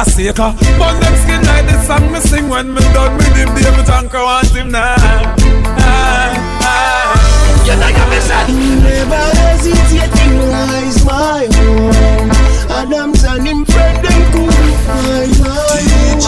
[0.00, 0.16] That's.
[0.16, 3.48] Burn them skin like the song me sing when me done with him.
[3.54, 4.96] David Tanker want him now.
[4.96, 6.32] Ah,
[6.64, 7.60] ah.
[7.68, 12.32] You know you miss that Never hesitate to rise my own
[12.72, 16.24] Adams and him friend them couldn't find my own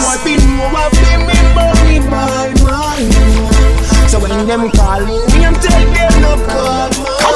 [0.00, 5.44] More been more of them in money by my own So when them calling me,
[5.44, 7.28] I'm tell them no call my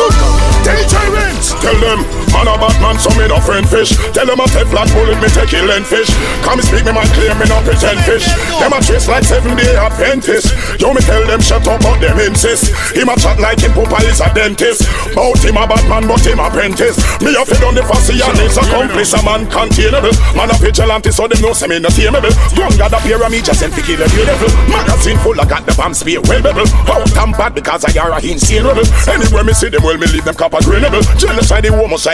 [0.64, 2.00] DJ Rinse, tell them,
[2.32, 3.94] man a bad man, so me no friend fish.
[4.16, 6.08] Tell them a Teflon bullet, me take kill and fish.
[6.42, 8.26] Come speak me my clear, me no pretend fish.
[8.58, 10.50] Them a chase like seven day Adventist.
[10.80, 12.72] Yo me tell them shut up, but them insist.
[12.96, 14.88] Him a chat like him papa is a dentist.
[15.14, 16.96] Bout him a bad man, but him apprentice.
[17.20, 19.12] Me a fed on the fussy and his accomplice.
[19.12, 22.32] A man containable, man a vigilante, so them know say me no tameable.
[22.56, 24.50] Young got a me just sent kill a devil.
[24.68, 26.68] Magazine full, I got the bomb spear well bubble.
[26.88, 28.86] Out and bad because I are a insane rebel.
[29.06, 31.02] Anywhere me see them, well me leave them copper grenable.
[31.18, 31.72] Genocide, the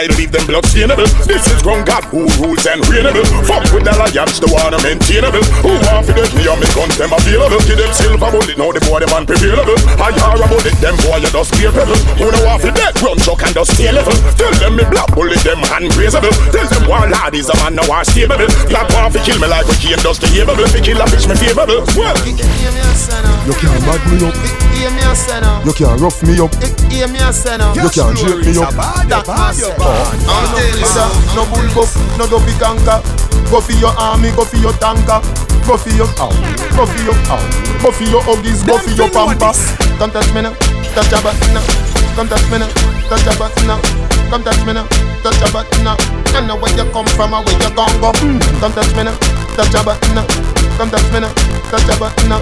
[0.09, 1.07] homicide, leave them blood sustainable.
[1.27, 3.25] This is ground God who rules and reignable.
[3.45, 5.43] Fuck with the alliance, the one I'm maintainable.
[5.65, 7.59] Who want to get me on me guns, them available.
[7.67, 9.77] Give them silver bullet, now the boy them unprevailable.
[9.99, 11.99] I hear about it, them boy you just fear pebble.
[12.17, 14.15] Who know want to dead, run chuck and just stay level.
[14.39, 16.33] Tell them me black bullet, them hand grazable.
[16.53, 18.39] Tell them one lad is a man now are stable.
[18.69, 20.67] Black want to kill me like we came just to hear bubble.
[20.69, 21.83] Fi kill a bitch me favorable.
[21.97, 22.15] Well,
[23.45, 24.35] You can't bag me up.
[24.79, 26.53] You can't rough me up.
[27.75, 28.71] You can't jail me up.
[29.09, 33.01] That man say I'm telling you No bull buff, no dopey canker
[33.51, 35.19] Go for your army, go for your tanker.
[35.65, 36.29] Go for your ow,
[36.77, 37.41] go for your ow.
[37.81, 39.53] Go for your huggies, go for your pamper
[39.97, 40.53] Don't touch me now,
[40.93, 41.65] touch your button now.
[42.15, 42.69] Come touch me now,
[43.09, 44.85] touch your button now Come touch me now,
[45.25, 45.97] touch your button now.
[46.37, 48.13] I know where you come from and where you gon' go.
[48.21, 48.37] Hmm.
[48.61, 49.17] Come touch me now,
[49.57, 50.25] touch your button now.
[50.77, 51.33] Come touch me now,
[51.73, 52.41] touch your button now.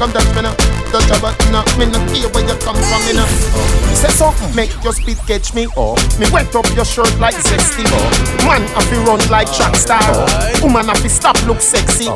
[0.00, 0.56] Come touch me now,
[0.88, 1.64] touch your button now.
[1.76, 3.28] Me no care where you come from, me now
[3.96, 5.96] Say something, make your speed catch me oh.
[6.18, 7.84] Me wet up your shirt like zesty.
[7.84, 8.48] Oh.
[8.48, 10.00] Man have to run like track star.
[10.02, 10.60] Oh.
[10.62, 12.08] Woman have to stop look sexy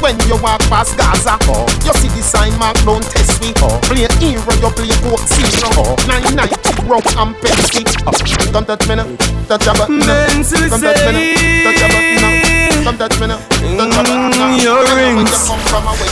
[0.00, 1.66] When you walk past Gaza oh.
[1.84, 3.78] You see the sign mark don't test me oh.
[3.84, 5.96] Play hero, you play coke zero oh.
[6.06, 6.52] Nine nine,
[6.86, 8.12] rock and Pepsi oh.
[8.52, 9.06] Don't touch me now,
[9.48, 11.80] touch Come touch me now,
[12.20, 12.35] touch
[12.86, 15.30] now mm, Come me now, your Your rings.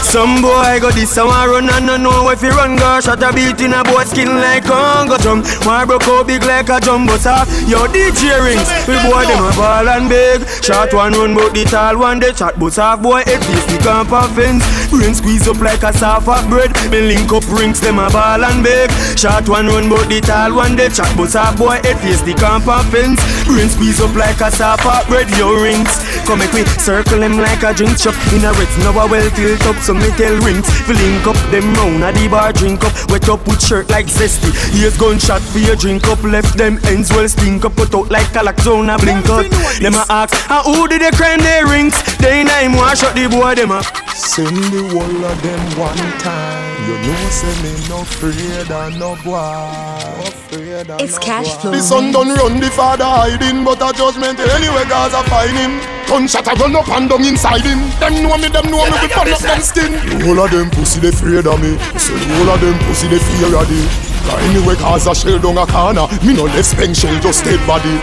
[0.03, 3.23] Some boy go this and want run and no know if he run go shot
[3.23, 5.43] a beat in a boy skin like Congo drum.
[5.63, 7.51] Why broke out big like a jumbo soft.
[7.67, 10.43] Yo DJ Rinse, we boy them a ball and big.
[10.63, 13.79] Shot one run but the tall one they chat but half boy head piece the
[13.79, 14.65] camp of fence.
[14.91, 16.71] Brain squeeze up like a soft of bread.
[16.91, 18.91] Me link up Rinse them a ball and big.
[19.17, 22.33] Shot one run but the tall one they chat but half boy head face the
[22.35, 23.21] camp of fence.
[23.45, 25.29] Brain squeeze up like a soft of bread.
[25.37, 28.77] Yo Rinse, come make circle them like a drink shop in a Ritz.
[28.79, 30.69] Now I well filled up so me tell Rinse.
[30.85, 32.93] Fill link up them round a the bar drink up.
[33.09, 34.51] Wet up with shirt like zesty.
[34.73, 36.21] Here's gunshot for your drink up.
[36.23, 37.75] Left them ends well stink up.
[37.75, 39.45] Put out like a zone a blink up.
[39.79, 41.95] Them a ask, ah who did they cry their rings?
[42.17, 43.85] They name one shot the boy them up.
[44.15, 46.65] Send the whole of them one time.
[46.87, 50.64] You know, say me no afraid of no boy.
[50.75, 51.61] Afraid of It's no cash boy.
[51.61, 51.71] flow.
[51.71, 55.79] The son done run the father hiding, but a judgment anyway, Gaza find him.
[56.07, 57.79] Gunshot a run up and down inside him.
[57.99, 59.91] Them know me, them know me, we burn up them skin.
[59.95, 61.79] The whole of them pussy they afraid of me.
[61.95, 63.79] Say the whole of them pussy they fear of the.
[64.27, 66.07] Cause anyway, Gaza shell down a corner.
[66.25, 67.95] Me no left spank shell, just dead body.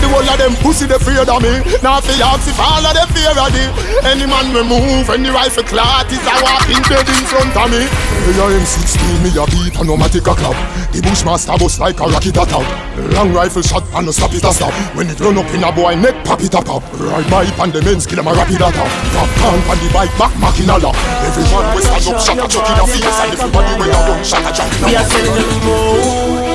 [0.00, 1.60] The whole of them pussy they afraid of me.
[1.84, 3.64] Now fi ask if all of them fear of the.
[4.08, 7.84] Any man we move, any rifle clot is a walking dead in front of me.
[7.84, 10.56] Hey, M16 me a beat and no matic a clap.
[10.92, 12.66] The bushmaster bust like a rocket attack.
[13.12, 14.72] Long rifle shot and no stop it a stop.
[14.96, 16.82] When it run up in a boy neck, pop it a pop.
[16.96, 18.90] Ride my pan the men's kill 'em a rapid attack.
[19.14, 20.96] Pop can pan the bike back, macking a lock.
[21.28, 24.24] Everyone we stand up, shot a chuck in a face, and everybody we a run,
[24.24, 26.49] shot a chuck in a We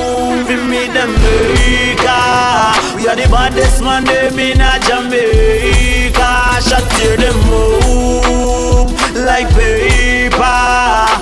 [0.46, 2.96] selling them we them Jamaica.
[2.96, 6.62] We are the baddest man, them in a Jamaica.
[6.62, 8.92] Shot tear them move
[9.24, 10.36] like paper.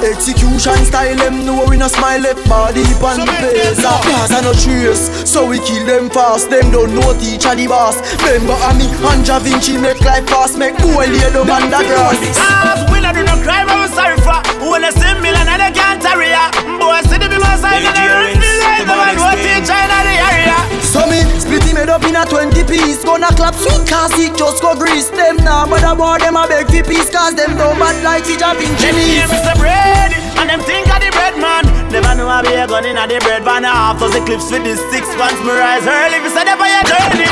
[0.05, 3.81] Execution style, them know we no smile left body the place.
[3.83, 6.51] Pass and no trace, so we kill them fast.
[6.51, 7.97] Them don't know teacher the boss.
[8.23, 11.81] Remember a me and Da Vinci make life fast, make boy lay down on the
[11.87, 12.94] grass.
[13.05, 14.41] Ah, do no crime, I'm sorry for.
[14.65, 16.49] When I see me and I can't carry ya.
[16.81, 18.81] Boy, see the people sign and I run the light.
[18.81, 20.59] The man what teacher in the area.
[20.81, 24.39] So me split him head up in a 20 piece Gonna clap sweet cause it
[24.39, 27.75] just go grease Them now but about them a beg for peace Cause them don't
[27.83, 29.59] bad like fi Javin Them hear Jimmy's Mr.
[29.59, 31.65] Bread and them think of the bread man.
[31.91, 33.65] Never know I be a gun in a the bread van.
[33.65, 36.21] Half of the clips with the six once me rise early.
[36.21, 37.25] If you say never your journey.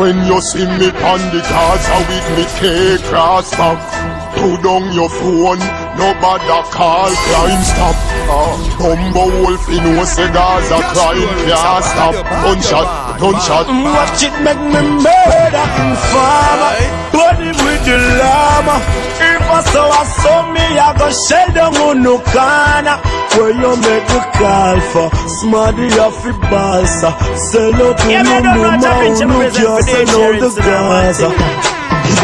[0.00, 5.62] When you see me on the Gaza with me K-cross back Put down your phone,
[5.96, 7.96] nobody call crime stop.
[8.26, 11.28] Uh, Bumbo wolf, you know say Gaza crime.
[11.46, 12.14] Can't stop.
[12.44, 16.72] Gunshot, gunshot Watch it make me murder informer
[17.12, 18.76] Body with the llama.
[19.16, 22.96] If I saw I saw me I go shell down on no corner.
[23.34, 27.10] Where you make the call for Smarty off the balsa.
[27.38, 30.00] Sell out to Yeah, no man, more know Jah Vinci Who represent just sell out
[30.00, 31.28] the insurance, you know, Gaza.
[31.28, 31.73] The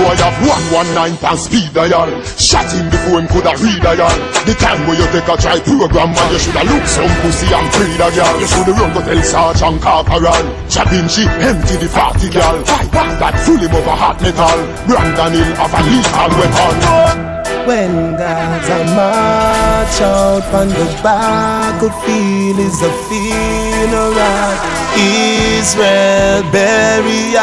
[0.00, 0.36] boy have
[0.72, 2.08] 119 pound speed dial.
[2.40, 4.16] Shot him before him coulda read dial
[4.48, 7.68] The time where you take a try program Man you shoulda look some pussy and
[7.76, 8.34] free the girl.
[8.40, 10.44] You shoulda run go tell Sergeant Corporal.
[10.72, 12.56] Chabin she empty the party girl.
[12.94, 14.58] Back that full him over hot metal.
[14.88, 17.40] Brandon Hill have a lethal weapon.
[17.68, 22.92] When Gaza march out on the battlefield is a
[23.80, 24.56] funeral.
[24.96, 27.40] Israel burial.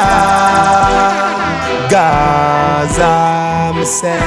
[1.90, 4.20] Gaza, me say.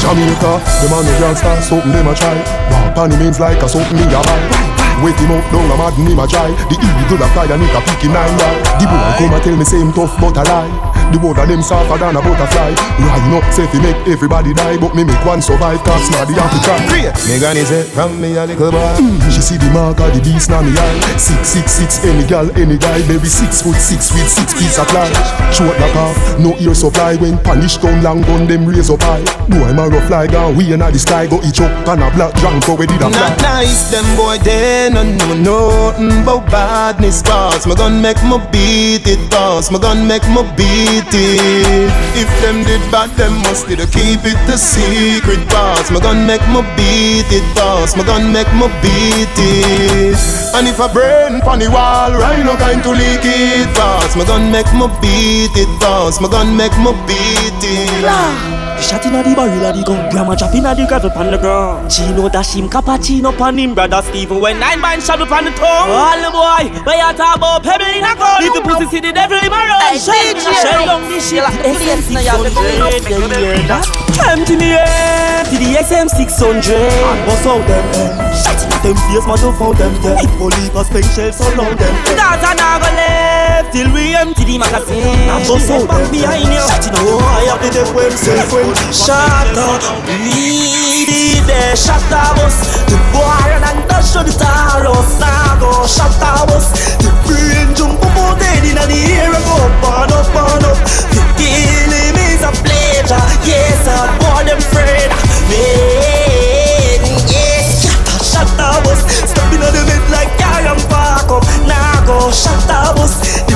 [0.00, 2.36] Jamaica, them a no gangsta, something them a try
[2.70, 5.76] Walk on the means like a something me a buy Wait him out down, a
[5.76, 6.48] mad him a try.
[6.72, 8.56] The eagle a fly and it a pick him nine ball.
[8.80, 10.72] The boy come and tell me same tough but a lie.
[11.14, 12.74] The word of them softer than a butterfly.
[12.98, 15.78] Line up, say fi make everybody die, but me make one survive.
[15.86, 16.82] Cause smarty have to try.
[17.30, 18.90] Me granny say from me a little boy.
[18.98, 20.98] Mm, she see the mark of the beast na me eye.
[21.14, 24.90] Six six six, any gal, any guy, baby six foot six with six piece of
[24.90, 25.06] fly.
[25.54, 27.14] Short like off, no ear supply.
[27.14, 29.22] When punish down long gun, them raise up high.
[29.46, 32.34] Boy, my rough fly gone, we inna the sky go each up and a black
[32.42, 33.30] drunk go where did a fly.
[33.30, 34.42] Not nice, them boy
[34.86, 35.02] they no
[35.34, 37.66] know nothing about badness boss.
[37.66, 39.70] My gun make me beat it boss.
[39.70, 41.90] My gun make me beat it.
[42.14, 45.90] If them did bad, them must did keep it a secret boss.
[45.90, 47.96] My gun make me beat it boss.
[47.96, 50.18] My gun make me beat it.
[50.54, 54.14] And if I burn pon the wall, right no kind to leak it boss.
[54.16, 56.20] My gun make me beat it boss.
[56.20, 58.65] My gun make me beat it.
[58.76, 61.38] The shot inna the barrel of the gun Grandma drop inna the gravel pan the
[61.38, 65.44] ground Chino dash him cappuccino pan him Brother Stephen when nine man shot up on
[65.48, 68.86] the tongue All the boy Where you talk about pebble in a gun Little pussy
[68.92, 69.96] see the devil in my run.
[69.96, 73.68] Shell down the shit Yes, now you have to come up, SM600 Yeah, you hear
[73.72, 73.84] that?
[74.12, 78.12] Come to me head To the XM600 And bust out them head.
[78.36, 80.20] Shut Them face man to found them dead.
[80.20, 83.35] It will leave a spring shell surround them and I go
[83.66, 85.26] left Till we empty the magazine.
[85.46, 86.60] Bust out them behind you.
[86.66, 92.02] Shut it now oh, I have take when self when Shut up Lead it Shut
[92.12, 97.10] up us The boy and dash to the taros Now go shut up us The
[97.26, 100.78] brain jump up out inna the air go up and up and up.
[101.12, 103.24] The kill him is a pleasure.
[103.46, 105.10] Yes, I boy them afraid
[105.50, 107.86] Man, yes.
[108.24, 109.00] Shut up us
[109.30, 113.14] Step inna the bed like I am park up Now go shut up us
[113.46, 113.55] The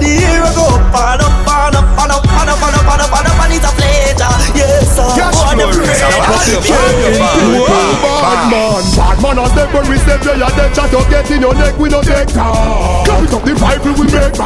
[0.00, 3.28] the hero go up and up and up and up and up and up and
[3.28, 4.34] up and it's a pleasure.
[4.56, 5.04] Yes, sir.
[5.14, 5.99] Yes,
[8.20, 11.40] Bad man, bad man a step when we there, you dead chat up, get in
[11.40, 13.04] your neck, we no take time.
[13.04, 14.36] Clap it up, the rifle we make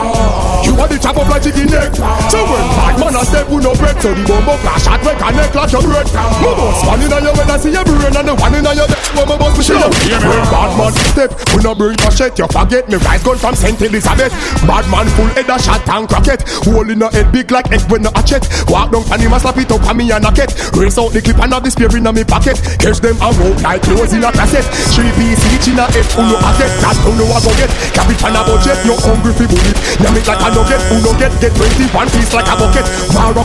[0.63, 1.91] You want the chop up like chicken neck.
[2.31, 5.19] So when bad man a step, we no break, so the bomb flash shot make
[5.19, 6.07] a neck like your bread.
[6.15, 8.89] My boss one inna your head, I see your brain, and the one inna your
[8.89, 9.91] neck, my boss push it up.
[9.91, 13.83] When bad man step, we no bring machete, you forget me rise gun from Saint
[13.83, 14.33] Elizabeth.
[14.63, 17.83] Bad man full head a shot and cracket, hole in the head big like egg
[17.91, 18.47] when no hatchet.
[18.71, 20.55] Walk down and him a slap it up and me a knock it.
[20.77, 22.61] Raise out the clip and have the spear inna me pocket.
[22.77, 24.69] Catch them and roll like clothes in a cassette.
[24.93, 27.51] Three piece each in a head, who no a get, that who no a go
[27.57, 27.73] get.
[27.97, 29.77] Cabbage and a budget, you hungry fi bullet.
[30.05, 32.85] Yam it like a nugget, who no get, get twenty one piece like a bucket.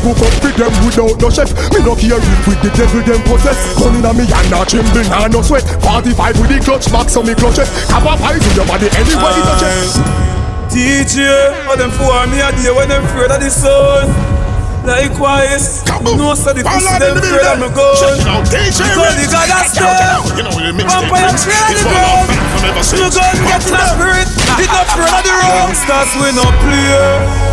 [0.10, 1.50] Cook up with them without no chef.
[1.72, 3.56] Me no care if with the devil them possess.
[3.80, 5.64] Gun inna me hand, not tremble, nah no sweat.
[5.80, 7.70] Forty five with the clutch back, so me clutch it.
[7.94, 10.30] Have a pipe in your body anywhere you touch it.
[10.74, 11.26] DJ,
[11.70, 14.29] all them for me a day when them afraid of the sun.
[14.90, 17.94] Likewise, no so the pussy them afraid of me gun.
[18.42, 20.26] Because the God has step.
[20.34, 22.26] Vampire trail the ground.
[22.98, 24.26] Me gun get in the spirit.
[24.58, 25.78] It not afraid of the wrong.
[25.78, 26.90] Stars we no play.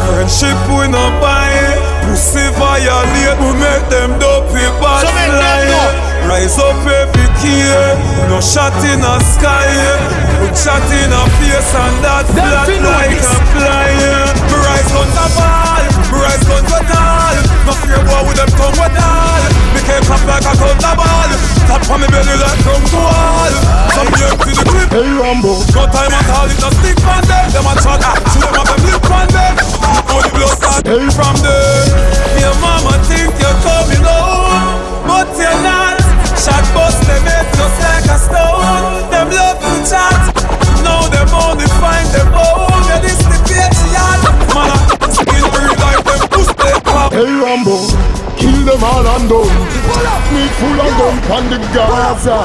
[0.08, 1.75] Friendship we no buy.
[2.06, 3.36] Pussy violate.
[3.42, 6.06] We make them dopey bad fly.
[6.26, 7.66] Rise up every key.
[8.30, 9.66] No shot in the sky.
[10.38, 13.90] Put shot in a face and that flat like a fly.
[14.54, 15.84] Rise on the ball.
[16.14, 17.45] Rise on the tall.
[17.66, 19.42] No fear boy with them tongue with all.
[19.74, 20.54] Me clap like a.
[21.66, 23.54] Tap on me belly like from to wall.
[23.90, 24.30] Some the.
[24.94, 25.66] Hey Rambo.
[25.74, 26.46] No time at all.
[26.46, 27.50] It no stick on them.
[27.50, 27.98] Them a chat.
[28.30, 29.54] Shoot them up them lip on them.
[29.58, 31.90] The blood start from them.
[32.38, 35.98] Your mama think you're coming home, but you're not.
[36.38, 39.10] Shot bust them head just like a stone.
[39.10, 40.25] Them love to chat.
[47.16, 47.80] Hey Rambo,
[48.36, 49.48] kill them all and done.
[50.34, 52.36] Me full of gun from the Gaza.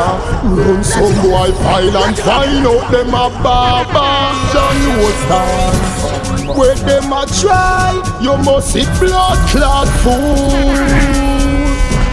[0.47, 4.31] Run some boy file and find out them a baba.
[4.53, 4.77] John
[5.27, 6.57] done.
[6.57, 10.87] Where them a try, you must see blood clot food.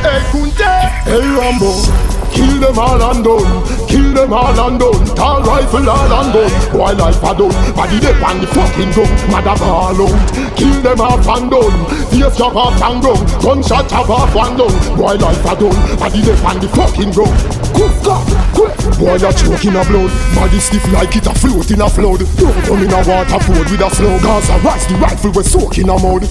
[0.03, 0.75] Hey Kunte,
[1.07, 2.08] hey Rambo.
[2.39, 3.51] Kill them all and done,
[3.89, 5.17] kill them all and done.
[5.19, 7.75] Tall rifle all and gun, boy life a done.
[7.75, 10.55] Body they on the fucking gun, mother ball out.
[10.55, 11.75] Kill them off and done,
[12.15, 15.99] face chop off and gun Gunshot chop off and done, boy life a done.
[15.99, 20.11] Body they on the fucking gun Cook up, quick, boy a choke in a blood.
[20.35, 22.23] Body stiff like it a float in a flood.
[22.39, 25.79] Don't come in a water ford with a slow Gaza rise the rifle we soak
[25.79, 26.23] in a mud.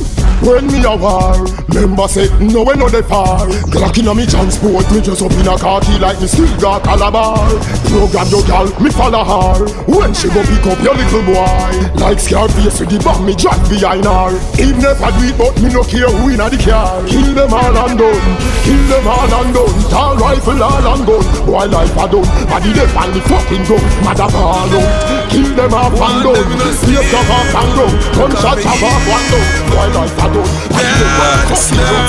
[0.43, 1.39] When me a war,
[1.71, 3.47] member say no we no dey far.
[3.71, 6.59] Glock in a me transport, me just up in a khaki body like me still
[6.59, 7.49] got calabar.
[7.89, 9.65] Program your gal, me follow her.
[9.87, 13.57] When she go pick up your little boy, like Scarface with the bomb, me drag
[13.69, 14.31] behind her.
[14.59, 17.01] Even if I do it, but me no care who inna the car.
[17.07, 19.75] Kill them all and done, kill them all and done.
[19.89, 22.27] Tall rifle all and gun, boy life a done.
[22.47, 25.29] Body they on the fucking gun, mother fall out.
[25.31, 27.95] Kill them off and done, slip off off and done.
[28.13, 30.51] Gunshot off off one done, boy life a done.
[30.69, 32.05] Body they on the fucking gun.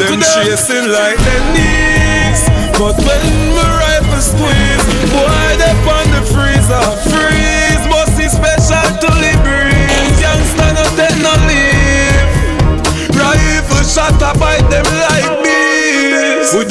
[0.00, 1.99] Them chasing like them knees
[2.80, 3.79] But when my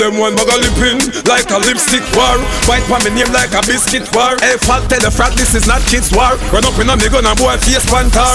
[0.09, 0.97] them one of lipping
[1.29, 2.41] Like a lipstick war.
[2.65, 4.33] White pa me name like a biscuit war.
[4.41, 6.33] Hey, fat tell the frat this is not kids war.
[6.49, 8.33] Run up in a gun and boy face pantar.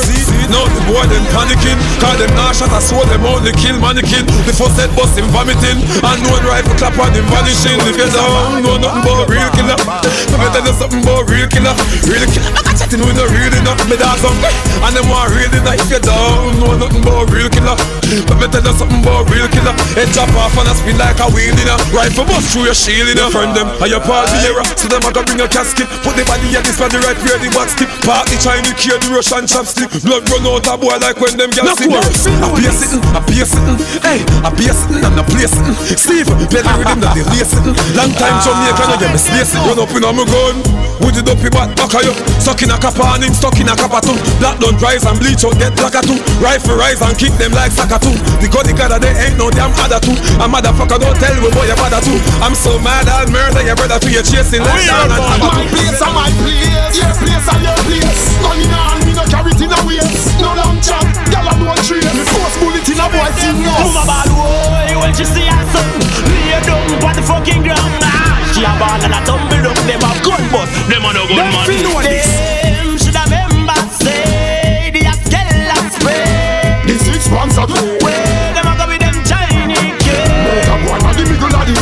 [0.51, 4.27] No, the boy them panicking Cause them nah shot a sword them only kill mannequin.
[4.47, 7.79] The first head bust him vomiting And no rifle clap on him vanishing.
[7.91, 9.79] If you don't know nothing about real killer
[10.39, 11.75] me tell you something about real killer.
[12.07, 15.33] Real killer Got chatting with no real enough Me dog some eh, And them want
[15.33, 17.73] real enough If you don't know nothing about real killer
[18.29, 19.73] Let me tell you something about real killer.
[19.97, 22.77] Head chop off and I spin like a wheel in a Rifle bust through your
[22.77, 23.73] shield in a Friend them.
[23.81, 25.89] And your Paul Vieira So them I go bring a casket.
[26.05, 28.93] Put the body at this the right where the box tip Park the Chinese key
[28.93, 29.89] the Russian chopstick.
[30.05, 31.89] Blood run out a boy like when them girls sing.
[31.89, 35.25] I be a sitting, I be a sitting Hey, I be a sitting and I
[35.25, 35.77] play sitting.
[35.97, 37.73] Steve, play the rhythm that they lay sitting.
[37.97, 40.61] Long time Jamaican I get me space Run up in on my gun.
[41.01, 42.15] Would it up in back back of you.
[42.39, 45.19] Stuck in a cap on him, stuck in a cap too Black don't rise and
[45.23, 48.67] bleach out, get black too Rifle rise and kick them like soccer too The gun
[48.67, 51.77] the God they ain't no damn other too A motherfucker don't tell me boy you
[51.79, 55.23] bother too I'm so mad I'll murder your brother to your chasing like down and
[55.39, 58.23] My place and my place, your place and your place.
[58.43, 60.41] Money in hand, me no carry it in a waist.
[60.41, 62.11] No long chat, gyal a don't trace.
[62.17, 63.85] Me force bullet in a boy team nose.
[63.85, 65.87] Boom a bad boy, when she see her son.
[66.27, 67.93] Lay down on the fucking ground.
[68.03, 71.23] Ah, She a ball and a tumble up Them have gun but them a no
[71.29, 71.67] gun man.
[71.69, 71.85] Them.
[71.85, 72.64] should
[77.35, 77.67] sponsor.
[77.99, 81.75] Where them a go with them Chinese Make a boy man the middle of the.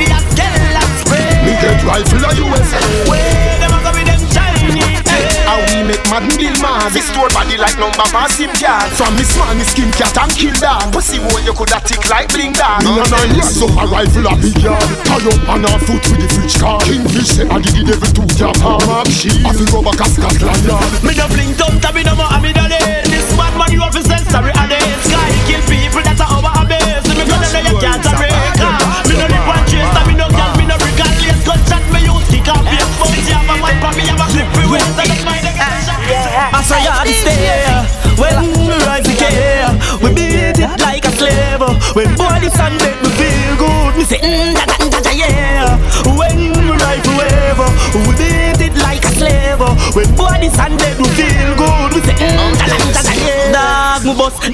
[0.00, 2.30] The Akela spray Me get rifle a.
[2.40, 2.80] USA.
[3.04, 5.04] Where them a go with them Chinese
[5.44, 9.12] How we make Madden Bill Mars This store body like number pass him card From
[9.20, 10.88] me small me skin cat and kill dog.
[10.88, 12.80] Pussy hole you coulda tick like bling dog.
[12.80, 14.80] Me and I yes up a rifle a big yard.
[15.04, 18.08] Tie up on her foot with the fridge car Kingfish say I did the devil
[18.08, 18.22] to
[18.56, 18.80] palm.
[18.88, 20.88] Mark shield I fi go back a Scotland yard.
[21.04, 23.02] Me no up to me no more me no day.
[23.04, 24.29] This bad man you have to sell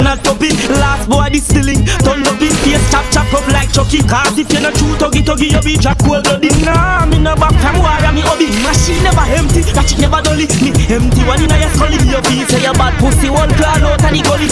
[0.02, 4.02] not puppy Last boy distilling Turn up his face chop chop up like Chucky.
[4.02, 7.34] Cause if you not true tuggy tuggy you be drop cold bloody Nah me no
[7.36, 8.48] back from warrior me hobby.
[8.64, 12.48] Machine never empty That shit never dolly Me empty one in your scully Your feet
[12.48, 14.48] say your bad pussy one claw out of the gully.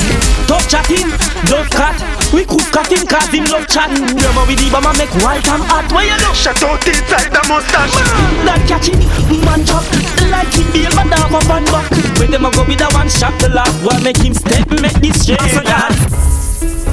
[0.47, 1.09] Tough chatting,
[1.51, 3.95] love cat We cook cutting cause him love chat.
[3.95, 5.87] Remember with the bomber make white and hot.
[5.95, 6.35] Where you know?
[6.35, 7.95] Shut out it like the mustache.
[7.95, 8.99] Man, That catching,
[9.47, 9.87] man chop
[10.35, 11.87] Like it be a bad dog of one buck
[12.18, 14.99] When them a go with a one shot The last one make him step Make
[14.99, 15.62] this straight So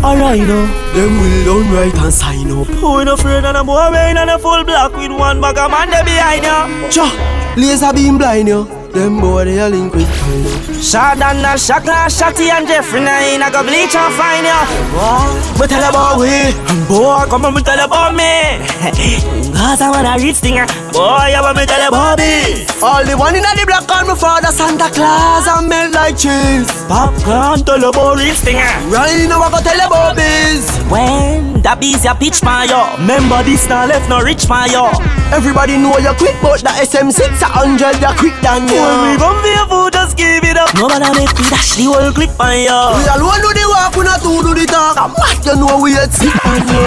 [0.02, 2.68] Alright now, them will done right and sign up.
[2.68, 5.70] Who no afraid and a boy rain and a full black With one bag of
[5.70, 8.81] man there behind you Cha, laser beam blind you.
[8.94, 10.84] Them boy they a link with of.
[10.84, 14.62] Shot and a shot and Shotty and Jeffrey Nine I go bleach and find you
[14.92, 15.62] What?
[15.62, 16.52] Me tell about we
[16.88, 20.58] Boy come on me tell about me Cause I want a rich thing
[20.90, 24.18] Boy I want me tell about me All the one in the black on my
[24.18, 26.66] father Santa Claus and melt like cheese.
[26.90, 28.58] Popcorn tell you about rich thing
[28.90, 30.66] Right now I go tell about biz.
[30.90, 34.90] When that bees ya pitch yo Remember this now left no rich yo
[35.30, 38.82] Everybody know you're quick, but the SM6 a hundred you quick than you.
[38.82, 41.88] When we come for your food just give it up Nobody make me dash the
[41.88, 45.00] whole clip on yo We alone do the walk, we not two do the talk.
[45.00, 46.84] And what you know we yet sick on you.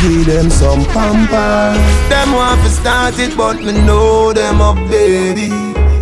[0.00, 1.74] Give them some pamper.
[2.08, 5.50] Them want to start it, but me know them up, baby.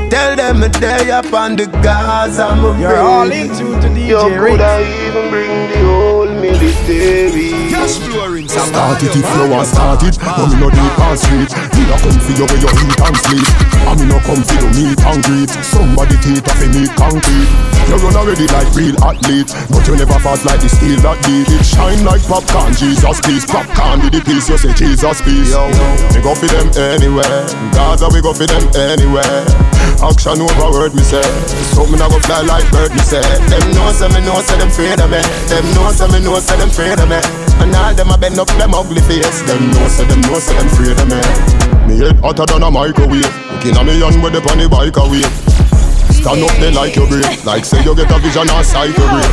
[0.08, 4.08] Tell them me day up on the Gaza, I'm a You're all into to DJ
[4.08, 4.56] You Rinse.
[4.56, 7.52] coulda even bring the whole military.
[7.68, 11.18] Cashflow Rinse, a Start it if you want start it But me no deep and
[11.20, 13.48] street Me no come for you where you eat and sleep
[13.84, 14.07] And me
[14.82, 15.50] no come for you meet and greet.
[15.64, 17.50] Somebody teeth off a meat concrete.
[17.88, 21.48] You run already like real athlete But you never fast like the steel that beat
[21.48, 21.64] It.
[21.64, 25.64] Shine like popcorn, Jesus please Popcorn with the piece, you say Jesus please Yo,
[26.12, 27.48] we go for them anywhere.
[27.72, 29.40] Gaza we go for them anywhere.
[30.04, 31.24] Action over word me say.
[31.72, 33.24] So me not go fly like bird me say.
[33.48, 35.24] Them know say me know say them afraid of me.
[35.48, 37.16] Them know say me know say them afraid of me.
[37.64, 39.40] And all them a bend up them ugly face.
[39.48, 42.70] Them know say them know say them afraid of me Me head hotter than a
[42.70, 43.24] microwave.
[43.52, 45.24] Looking at me young with the on the bike away.
[46.12, 49.06] Stand up there like your brain Like say you get a vision or sight your
[49.06, 49.30] brain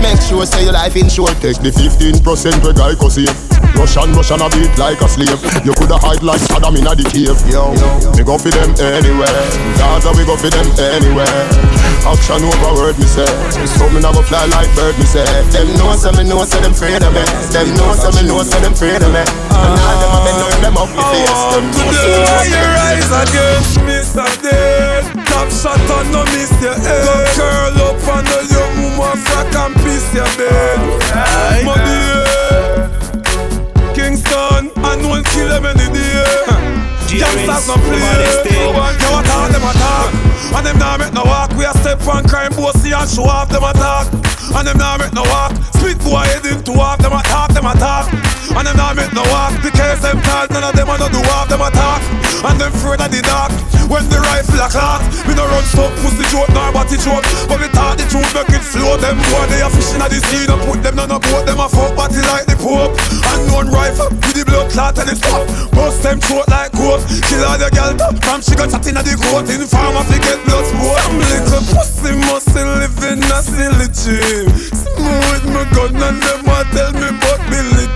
[0.00, 4.40] Make sure say your life insured Take the 15% where guy go save Russian, Russian
[4.40, 5.40] a beat like a slave.
[5.66, 7.36] You coulda hide like Saddam in a the cave.
[7.50, 7.72] Yo,
[8.16, 9.42] we go for them anywhere.
[9.78, 11.44] Gaza we go for them anywhere.
[12.06, 13.26] Action over word me say.
[13.78, 15.24] So me nah go fly like bird me say.
[15.50, 17.22] Them know say me know say them afraid of me
[17.54, 20.42] Them know say me know say them afraid of me And all them a bend
[20.42, 21.42] up them up me face.
[21.54, 24.26] Them know say me know say your eyes against Mr.
[24.42, 27.06] Dead Top shot on no miss your head.
[27.06, 30.82] Go curl up on the young woman frack and piss your bed.
[31.62, 32.21] Money
[35.08, 36.71] One kill them any day
[37.12, 38.00] Youngsters no play
[38.48, 40.08] You attack them attack.
[40.52, 41.52] And them nah make no walk.
[41.56, 44.08] We a step on crime bossy and show off them attack.
[44.56, 45.52] And them nah make no walk.
[45.76, 47.00] Spit boy head into walk.
[47.00, 48.08] Them attack, them attack.
[48.52, 49.52] And them nah make no walk.
[49.60, 52.00] The case them tall None of them a no do half them attack.
[52.48, 53.52] And them afraid of the dark.
[53.92, 55.00] When the rifle a clock.
[55.28, 58.56] We no run stop pussy joke nor body joke But we talk the truth make
[58.56, 58.96] it flow.
[58.96, 60.48] Them boy they a fishing at the sea.
[60.48, 61.44] Don't put them on a boat.
[61.44, 62.96] Them a fuck body like the pope.
[63.32, 67.01] And one rifle with the blood clot and it stop Bust them throat like goat
[67.28, 70.38] Kill all the girl From she got chat in the court In farm of get
[70.46, 71.00] blood sport.
[71.02, 74.48] Some little pussy must live in a silly dream.
[74.70, 77.86] Smooth my gun and them a tell me about Billy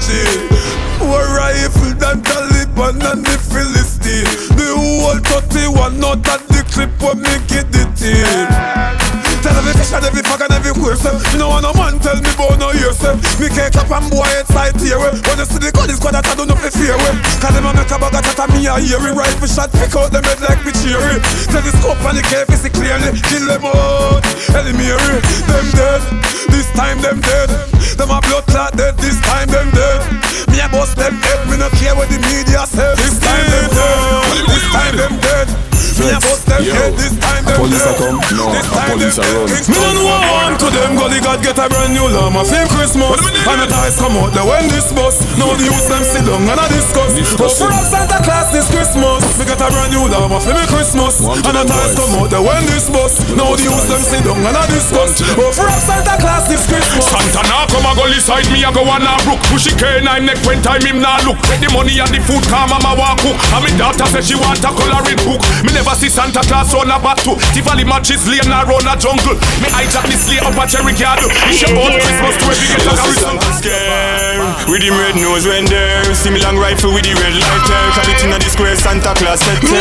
[1.08, 4.24] War rifle than Taliban and the Philistine.
[4.56, 9.05] The whole 31 not at the clip when me get the team
[9.46, 12.18] Tell every fish and every fuck and every person Me no want no man tell
[12.18, 15.62] me about no yourself Me can't clap and boy head side here When you see
[15.62, 17.14] the gun is squad that I don't know if fear eh.
[17.38, 19.14] Cause them a make a bag of and me a hear it.
[19.14, 21.22] Rifle shot pick out them head like me cheery.
[21.46, 23.14] Telescope and the cave see clearly.
[23.22, 26.02] Kill them out, eliminate Them dead,
[26.50, 27.46] this time them dead.
[27.94, 30.02] Them a blood clot dead, this time them dead.
[30.50, 32.98] Me a bust them head, me no care what the media say.
[32.98, 35.65] This time them dead, this time them dead
[35.96, 38.20] Me a bust them head, this time them police a come?
[38.36, 39.48] No, This a police a run.
[39.48, 43.58] Me don't want to them, Gully God get a brand new llama Fame Christmas, and
[43.60, 45.24] the ties come out there when this bus.
[45.40, 47.16] Now the youth them sit down and a discuss.
[47.40, 49.24] Oh, for us Santa Claus this Christmas.
[49.40, 51.16] Me get a brand new llama for me Christmas.
[51.24, 53.16] And the them ties come out there when this bus.
[53.32, 55.16] Now the youth them sit down and a discuss.
[55.40, 57.08] Oh, for us Santa Claus this Christmas.
[57.08, 59.40] Santa now come a go side me a go on a brook.
[59.48, 61.40] Push it cane I neck when time him nah look.
[61.48, 63.36] Get the money and the food come mama walk cook.
[63.56, 65.40] And me daughter say she want a coloring book.
[65.64, 69.38] Me never see Santa Claus on a battle Tivoli matches lane around a jungle.
[69.62, 72.82] Me hijack this lay up a cherry garden It's your own Christmas to every get
[72.82, 77.34] a Scare with him red nose when there See me long rifle with the red
[77.38, 79.78] lighter Crab it in the square Santa Claus set Me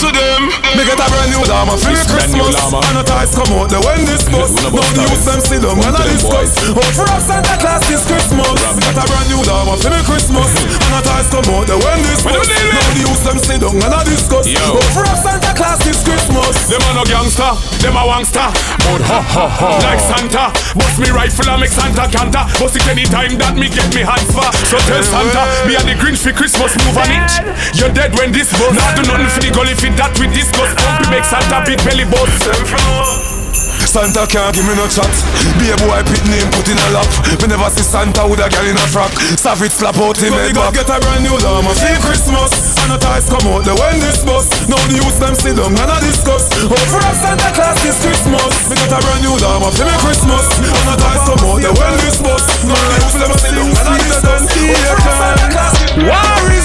[0.00, 0.48] to them.
[0.72, 2.72] Me get a brand new llama for me Brand new Christmas.
[2.72, 2.80] Llama.
[2.88, 5.92] And the ties come out there when this no Now the youth them down One
[5.92, 6.56] and a discuss.
[6.72, 8.48] Oh, for us Santa Claus this Christmas.
[8.48, 10.48] Me get a brand new llama for me Christmas.
[10.56, 12.48] And the ties come out there when this bus.
[12.48, 16.00] Now the youth them sit down and a discuss Oh, for us Santa Claus this
[16.06, 16.54] Christmas.
[16.70, 17.50] Them a no gangster,
[17.82, 18.46] them a wangster.
[18.86, 19.70] But ha ha ha.
[19.82, 20.54] Like Santa.
[20.78, 22.46] Bust me rifle and make Santa canter.
[22.62, 24.46] Bust it anytime that me get me hands for.
[24.70, 27.30] So tell Santa Me and the Grinch for Christmas move on it.
[27.74, 28.74] You're dead when this buzz.
[28.78, 30.70] Nah do nothing for the gully fit that with we discuss.
[30.78, 33.37] Pumpy make Santa big belly buzz
[33.98, 35.10] Santa can't give me no chat.
[35.58, 37.10] Be a boy pit name put in a lap.
[37.42, 39.10] Me never see Santa with a girl in a frock.
[39.34, 40.70] Savage slap out him head back.
[40.70, 42.78] get a brand new llama for Christmas.
[42.78, 44.46] And the ties come out the when this bus.
[44.70, 46.46] Now the youth them sit down and a discuss.
[46.70, 48.70] Oh for us Santa Claus this Christmas.
[48.70, 50.46] Me get a brand new llama for me Christmas.
[50.46, 52.42] And the ties come out the when this bus.
[52.70, 54.46] Now the youth them sit down and a discuss.
[54.46, 55.74] Oh for us Santa Claus
[56.06, 56.57] War is in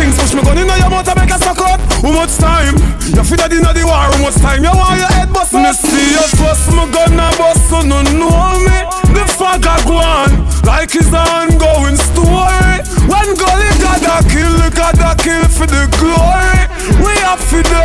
[0.00, 2.74] things Push me gun inna your mouth and make a suck out How much time?
[3.12, 5.70] You feel that inna the war How much time you want your head bust Me
[5.76, 8.78] see you bust my gun a bust So no know me
[9.12, 10.30] The fag a go on
[10.64, 16.64] Like it's an ongoing story When gully gotta kill Gotta kill for the glory
[17.04, 17.80] We have for the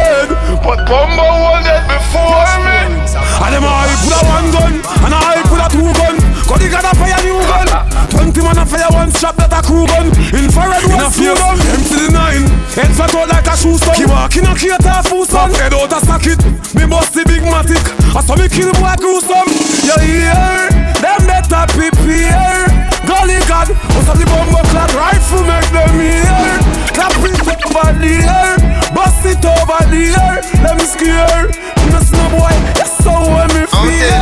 [0.66, 2.97] Bumbo hold it before me.
[2.97, 4.74] And them I put a one gun,
[5.05, 6.18] and I put a two gun.
[6.45, 7.74] Cause they got a new gun.
[8.16, 10.07] Twenty man a fire one strap that a crew gun.
[10.32, 11.59] Infrared one two gun.
[11.76, 13.99] Empty the nine, head flat out like a shoe stone.
[13.99, 15.51] He walk in a crate of food son.
[15.59, 16.39] Head out a socket,
[16.74, 17.84] me bust the big matic.
[18.16, 19.51] I saw me kill boy gruesome.
[19.84, 20.72] You hear?
[21.03, 22.63] Them better prepare.
[23.03, 26.64] Gully God, what's up the bomber clad rifle make them hear?
[26.96, 28.56] Clap it over the air,
[28.96, 30.39] bust it over the air.
[30.64, 31.52] Let me scare.
[31.91, 34.16] No snow boy, that's so when me feel.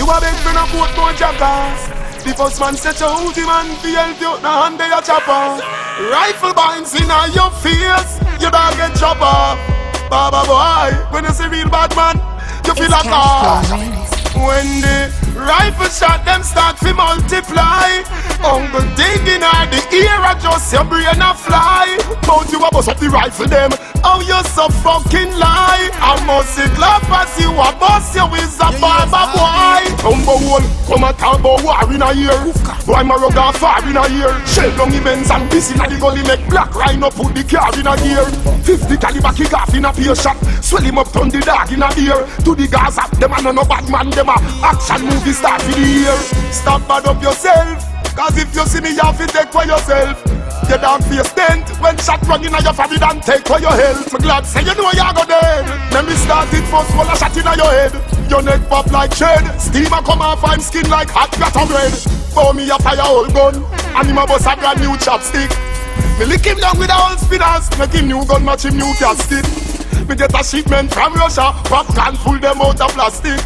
[0.00, 1.92] You a beg for a port more jackass.
[2.24, 5.60] The first man set your hoodie man for help you now hand your chopper.
[6.08, 9.58] Rifle binds in your face, you don't get chop off.
[10.08, 12.16] Baba boy, when you see real bad man,
[12.64, 13.60] you feel like ah.
[14.34, 18.02] When the rifle shot them start to multiply.
[18.44, 21.96] Uncle digging out the ear just your brain a fly.
[22.26, 23.70] But you a bust up the rifle them.
[24.04, 25.90] Oh you so fucking lie?
[26.00, 29.84] I must see clap as you a bust you is a barber boy.
[30.00, 32.40] Tumbo hole, come a talk about war in a year
[32.86, 35.98] Boy my rug far in a year Shell down events and piss in a the
[36.00, 38.24] gully Make black rhino put the car in a gear.
[38.64, 40.36] 50 caliber kick off in a peer shot.
[40.64, 42.24] Swell him up turn the dog in a ear.
[42.44, 45.86] To the Gaza, them a no bad man Them a action movie star for the
[45.86, 46.16] year
[46.52, 50.20] Stop bad up yourself Cause if you see me, you have to take for yourself.
[50.68, 51.24] You don't feel
[51.80, 54.12] when shot run in your family and take for your health.
[54.12, 55.64] I'm glad say you know you go dead.
[55.90, 57.96] Let me start it first, while a shot in your head.
[58.28, 59.40] Your neck pop like shed.
[59.58, 61.92] Steamer come off, I'm skin like hot platter bread.
[62.34, 63.56] For me a fire old gun,
[63.96, 65.50] and him a bust a brand new chopstick.
[66.18, 68.92] Me lick him down with a old spinners, make him new gun match him new
[68.98, 69.46] casket.
[70.08, 73.40] Me get a shipment from Russia, pop can pull them out of plastic.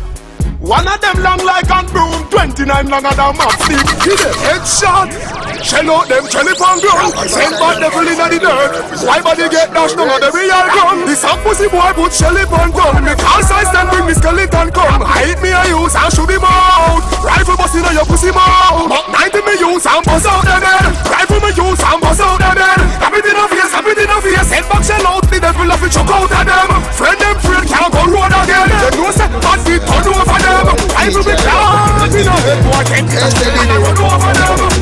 [0.64, 5.33] One of them long like a broom, 29 longer than my them headshot.
[5.64, 7.16] Shell out them jelly pan ground.
[7.24, 8.84] Send bad devil in the dirt.
[9.00, 11.08] Why body get dashed down on the real gun?
[11.08, 13.00] This a pussy boy put shelly pan gun.
[13.00, 15.00] Me call size them bring me skeleton come.
[15.00, 17.00] Hide me I use and shoot him out.
[17.24, 18.92] Rifle bust in your pussy mouth.
[18.92, 20.84] But 90 me use and bust out them head.
[21.08, 22.80] Rifle me use and bust out them head.
[23.00, 24.48] Have it in a face, have it in a face.
[24.52, 25.24] Head back shell out.
[25.32, 26.68] The devil have to chuck out of them.
[26.92, 28.68] Friend them friend can't go road again.
[28.68, 30.76] They know say bad feet turn over them.
[30.92, 34.73] I will be glad in a head boy can't run over them.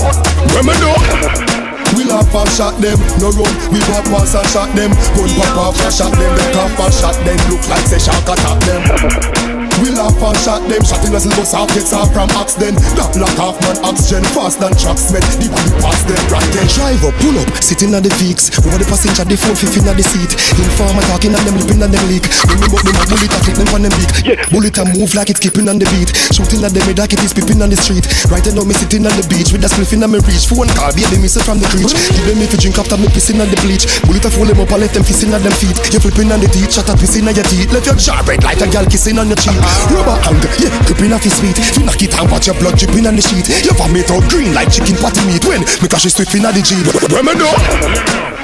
[0.54, 0.96] When me know
[1.96, 3.52] we laugh and shot them, no run.
[3.72, 4.90] We walk past and shot them.
[5.14, 6.32] Gun pop off and shot them.
[6.36, 7.38] They cough and shot them.
[7.50, 9.48] Look like say shark attack them.
[9.80, 10.82] We laugh and shot them.
[10.84, 12.74] Shot in a silver off off from axe then.
[12.98, 15.24] That lock off man oxygen fast than truck smell.
[15.40, 16.66] The body pass them right then.
[16.68, 18.52] Drive up, pull up, sitting on the Vicks.
[18.60, 20.32] Over the passenger, the phone fifth in the seat.
[20.58, 22.26] Informer talking and them lipping and them leak.
[22.50, 24.10] When we bought them a bullet, I click them on them beak.
[24.50, 26.10] Bullet and move like it's skipping on the beat.
[26.34, 28.04] Shooting at them head like it is peeping on the street.
[28.28, 30.50] Right now me sitting on the beach with a spliff in my reach.
[30.50, 31.94] Phone call, baby miss it from the creech.
[31.94, 33.86] Give them if you drink after me pissing on the bleach.
[34.04, 35.78] Bullet a fool them up and let them fissing on them feet.
[35.94, 37.70] You flipping on the teeth, shut up pissing on your teeth.
[37.70, 39.61] Left your jaw red like a girl kissing on your cheek.
[39.92, 41.56] Rubber hand, yeah, gripping off his sweet.
[41.76, 43.48] You knock it and watch your blood dripping on the sheet.
[43.64, 45.44] Your vomit out green like chicken patty meat.
[45.44, 46.86] When me crash it swift in the Jeep.
[47.12, 47.52] When me know.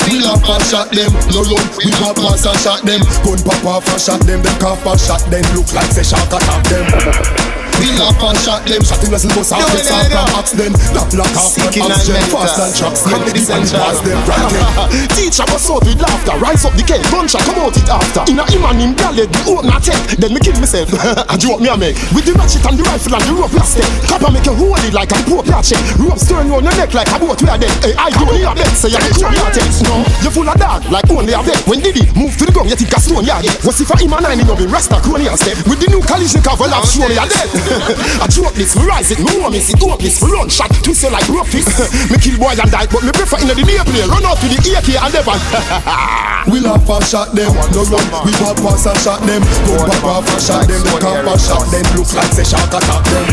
[0.09, 1.65] We laugh and shot them, no run.
[1.85, 3.01] We pop pass and shot them.
[3.25, 4.43] Gun pop off and shot them.
[4.43, 5.45] Them cough and shot them.
[5.55, 7.65] Look like say shark attack them.
[7.79, 8.83] We laugh and shot them.
[8.83, 10.75] Shot in vessel bus off gets off from accident.
[10.95, 13.01] That lock off man oxygen fast and trucks.
[13.07, 15.09] Then the and pass them right then.
[15.15, 16.35] Teacher was out with laughter.
[16.43, 17.05] Rise up the cake.
[17.11, 18.23] Gunshot come out it after.
[18.27, 19.31] In a him and him gal leg.
[19.31, 20.19] We open a take.
[20.19, 20.91] Then me kill myself.
[21.31, 21.97] I joke me a make.
[22.11, 23.87] With the ratchet and the rifle and the rope plastic.
[24.11, 25.79] Copper make you hold it like a poor ratchet.
[26.03, 27.73] Rope stirring on your neck like a boat we are dead.
[27.85, 28.75] Hey, I do only a bet.
[28.75, 29.87] Say the cool your text.
[29.87, 31.63] No, you full of dog like only a vet.
[31.71, 32.71] When did he move to the ground?
[32.71, 33.47] You think a stone yard.
[33.63, 35.57] What's if I him and I in Rasta crony and step.
[35.71, 37.49] With the new Kalashnikov, well, I'm sure you're dead.
[38.23, 40.71] I drop this, me rise it, me want me see hope this, me run shot,
[40.83, 41.69] twist you like fist.
[42.11, 44.49] me kill boy and die, but me prefer in the day play, run out to
[44.49, 46.35] the AK and never.
[46.49, 50.25] we laugh and shot them, no run, we pop pass and shot them, go pop
[50.25, 53.25] off and shot them, they camp and shot them, look like say shark attack them.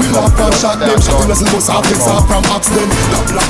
[0.00, 2.90] we laugh and shot them, shot the vessel bus off, gets off from accident.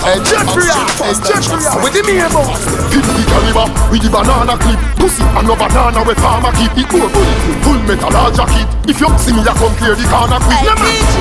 [0.03, 2.63] Hey Jeffrey, hey Jeffrey, with the me boss.
[2.91, 6.89] Hit the caliber, with the banana clip, pussy and no banana we farmer keep it
[6.91, 8.67] poor bullet, full metal or jacket.
[8.91, 10.61] If you see me, I come clear the corner quick.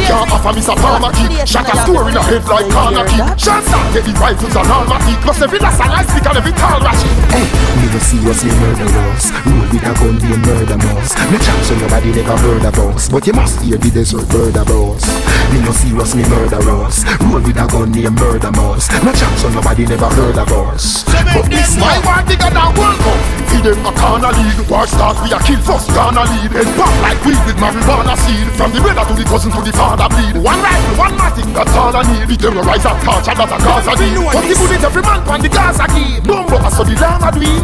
[0.09, 3.23] Can't offer me some farmer keep, shot a store in a head like corner keep.
[3.37, 6.25] Chance not get the rifles and all my teeth, plus every last and I stick
[6.25, 7.42] and every tall ratchet.
[7.79, 11.11] Me no seriously murderers, roll with a gun be a murder mouse.
[11.31, 14.55] No chance so nobody never heard of us, but you must hear the desert bird
[14.57, 15.03] of us.
[15.51, 18.87] Me no seriously murderers, roll with a gun named murder mouse.
[19.03, 21.03] No chance so nobody never heard of us.
[21.33, 23.19] But this my war bigger than World Cup.
[23.49, 26.53] Feed them a corner league, war start we a kill first corner lead.
[26.53, 28.47] Head pop like weed with marijuana seed.
[28.53, 30.37] From the brother to the cousin to the father bleed.
[30.39, 32.29] One rifle, one matic, that's all I need.
[32.29, 34.23] The terrorize a torture, that's a Gaza deal.
[34.29, 36.21] But the bullet every man on the Gaza key.
[36.21, 37.63] Bumbo, so the llama dream.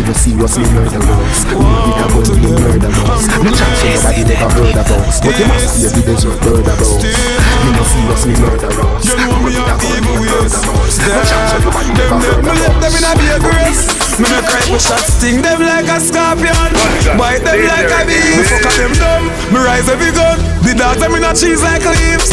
[0.00, 1.44] Me no serious, me murderers.
[1.52, 3.28] Roll with a gun, me murderers.
[3.36, 5.20] No chance for nobody never heard of us.
[5.20, 7.04] But you must hear the desert bird of us.
[7.04, 9.04] Me no serious, me murderers.
[9.12, 10.56] Roll with a gun, me murderers.
[11.04, 12.70] No chance for nobody never heard of us.
[12.80, 13.84] Them in a beer grace
[14.16, 16.72] Me no cry for shots Sting them like a scorpion
[17.20, 20.96] Bite them like a bee Fuck at them dumb Me rise every gun The dogs
[20.96, 22.32] them in a cheese like leaves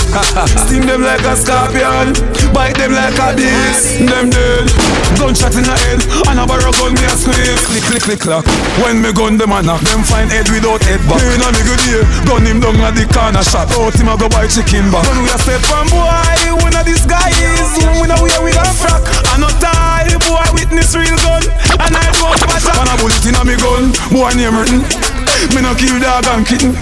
[0.64, 2.16] Sting them like a scorpion
[2.56, 4.72] Bite them like a beast Them dead
[5.20, 6.00] Gunshot in the head
[6.32, 8.46] And a barrel gun me a squeeze Click click click clock.
[8.84, 11.22] When me gun them a knock Them find head without head back.
[11.22, 13.72] A me good year Gun him down at the corner shop.
[13.74, 15.02] Out him a go buy chicken back.
[15.08, 16.06] When we a step from boy
[16.62, 19.02] We this guy is We know where we got frack.
[19.34, 21.44] I no tie Boy witness real gun.
[21.82, 23.90] And I don't batter And a bullet in a me gun.
[24.14, 24.82] Boy name written.
[25.56, 26.76] Me no kill dog and kitten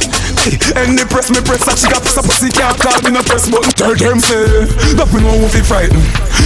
[0.77, 3.49] and the press me press a chica press a pussy can't call me no press
[3.49, 6.01] button Tell them say that me know who fi frighten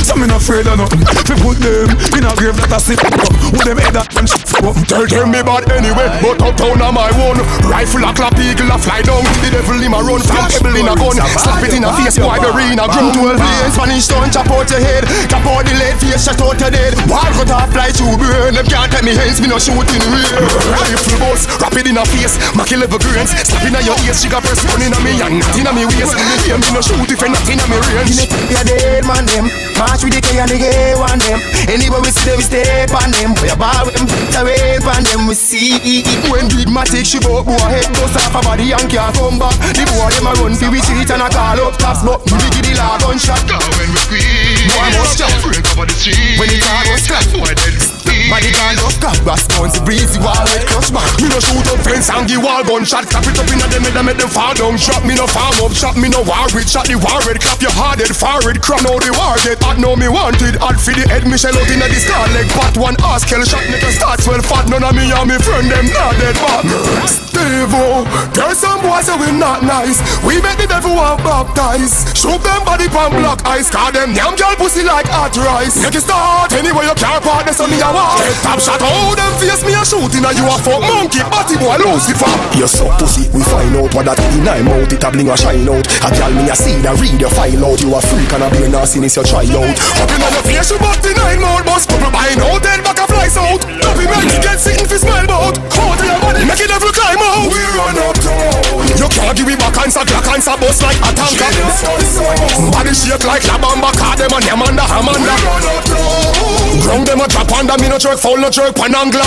[0.07, 3.03] So me no afraid of nothing Fi put them in a grave that I sit
[3.03, 3.13] up
[3.51, 7.11] With them head and shit up Tell them me bad anyway, but uptown on my
[7.21, 7.37] own.
[7.67, 9.23] Rifle a clap, eagle a fly down.
[9.43, 11.15] The devil him a run from pebble in a gun.
[11.37, 13.71] Slap it in a face, boy bury in a grim 12 years.
[13.75, 16.97] Spanish stone chop out your head, cap out the lead face, shut out your dead.
[17.07, 18.55] Ball cut off fly through burn.
[18.55, 20.41] Them can't take me hands, me no shooting real.
[20.73, 23.31] Rifle bust, rapid in a face, MAC 11 grains.
[23.45, 25.65] Slap in a your ears, she got press gun in a me and not in
[25.65, 26.13] a me waist.
[26.45, 28.29] Yeah, me no shoot if you're not in a me range.
[28.53, 29.49] Yeah, dead man them.
[29.81, 31.41] March with the K and the gay one them.
[31.65, 33.33] Anywhere we see them, we step on them.
[33.41, 36.05] We a bar with them, the rape on them we see.
[36.29, 39.57] When big matic she bout boy head Bust off a body and can't come back.
[39.73, 42.45] The boy them a run fi we street and a call up cops But me
[42.53, 43.41] give the law gunshot.
[43.49, 46.37] When we squeeze Boy must stop Break up on the street.
[46.37, 47.98] When the car was clap Boy dead
[48.29, 52.13] Body can't up cap Response breezy wall red crush back Me no shoot up fence
[52.13, 54.77] and give wall gunshot Clap it up in a them and make them fall down.
[54.77, 56.69] Drop me no farm up shot me no war with.
[56.69, 59.81] Shot the war red clap your hard head forward Crop now the war get hot
[59.81, 60.61] now me wanted.
[60.61, 62.45] Hot for the head me shell out in the star leg.
[62.53, 64.69] Pat one ass kill shot nigga start swell fat.
[64.69, 66.69] None of me and me friend them not dead back
[67.09, 70.05] Steve-O oh, Tell some boys say we not nice.
[70.21, 72.05] We make the devil want baptize.
[72.13, 75.81] Shoot them body pan black ice Call them damn girl pussy like hot rice.
[75.81, 78.81] Make it start anywhere you can't part That's on me a walk Head top shot.
[78.81, 80.81] Out oh, them face me a shooting And you a fuck.
[80.83, 82.31] Monkey Body boy Lucifer.
[82.57, 85.35] You suck pussy, we find out what that in I mouth It a bling a
[85.37, 85.87] shine out.
[86.03, 87.79] A girl me a see that read your file out.
[87.79, 89.77] You a freak and a be nastiness you try out.
[90.03, 91.89] Up in on your face, you butt in nine mouth Bust.
[91.89, 95.25] Couple buying out, head back a fly out Up in you get sitting for smell
[95.25, 97.47] bout Out of your body, make it every climb out.
[97.47, 98.18] We run up
[98.99, 101.49] You can't give me back and sa clock sa bust like a tanker.
[102.71, 105.35] Body shake like La Bamba Car them and them under Amanda
[106.83, 109.25] Ground them a drop under Me no jerk foul, no jerk pan angler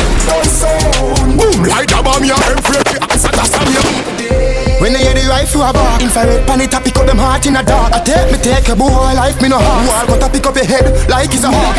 [1.37, 4.42] Boom like the bomb, the ass at the slam, ya
[4.81, 7.47] When I hear the rifle a bark Infrared pan it a pick up them heart
[7.47, 7.93] in a dark.
[7.93, 10.09] I take me take a boy life me no heart.
[10.09, 11.77] Wall got to pick up your head like it's a hawk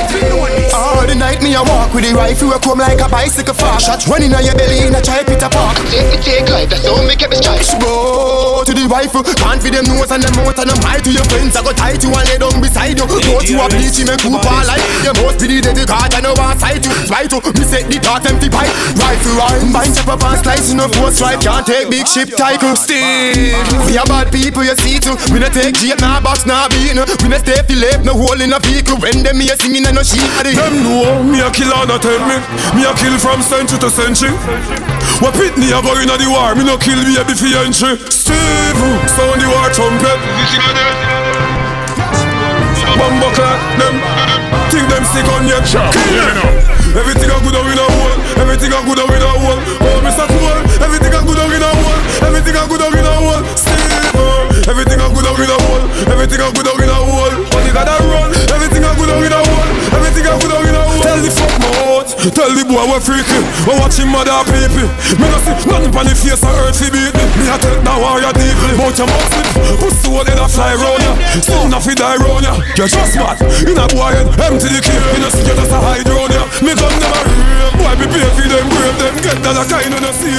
[0.71, 3.87] All the night me a walk with the rifle a come like a bicycle fast.
[3.87, 6.69] Shots running on your belly in a try pit a park Take me take life
[6.69, 10.23] that's how me keep me strike Go to the rifle Can't feed them nose and
[10.23, 11.55] them mouth and them high to your friends.
[11.59, 13.03] I go tight you and lay down beside you.
[13.03, 15.11] Go to a beach me cool all life You.
[15.19, 16.93] Must be the dead card I know one sight you.
[17.07, 18.71] Try to me set the thought empty pipe.
[18.95, 22.31] Rifle rhyme Bind chop up and slice in a force stripe Can't take big ship
[22.35, 25.15] tycoon We are bad people you see too.
[25.31, 27.05] We no take jail nah box nah beat no.
[27.23, 28.99] We no stay fi left no hole in a vehicle.
[28.99, 32.19] When them here singing and no sheet Them know me a kill all that tell
[32.27, 32.37] me.
[32.75, 34.35] Me a kill from century to century.
[35.23, 36.55] What pit me a go in the war?
[36.55, 37.95] Me no kill baby fi entry.
[38.11, 40.19] Steve Sound the war trumpet
[42.97, 43.95] Bumbo clap them.
[44.73, 45.93] Think them stick on your them
[46.97, 50.25] Everything a good in a hole Everything a good in a hole Oh Mr.
[50.25, 50.81] Cool.
[50.81, 54.32] Everything a good in a hole Everything a good in a hole Steve
[54.69, 57.73] Everything a good on in a hole Everything a good on in a hole you
[57.73, 58.29] gotta run.
[58.53, 61.19] Everything a good on in a hole Everything a good on in a hole Tell
[61.19, 64.87] the fuck mouth Tell the boy we're freaky We watch him mother people
[65.17, 67.23] Me no see nothing pon the face of earth fi beat me.
[67.41, 68.73] Me a tell that warrior deeply.
[68.77, 71.13] Bout your mouth slip Pussy hole in a fly round ya
[71.73, 73.41] a fi die round ya You just mad.
[73.65, 76.29] In a boy head Empty the clip You know see you just a hide round
[76.29, 79.13] ya Me gun never real Boy be pay fi them brave Them.
[79.25, 80.31] Get that a kind of no see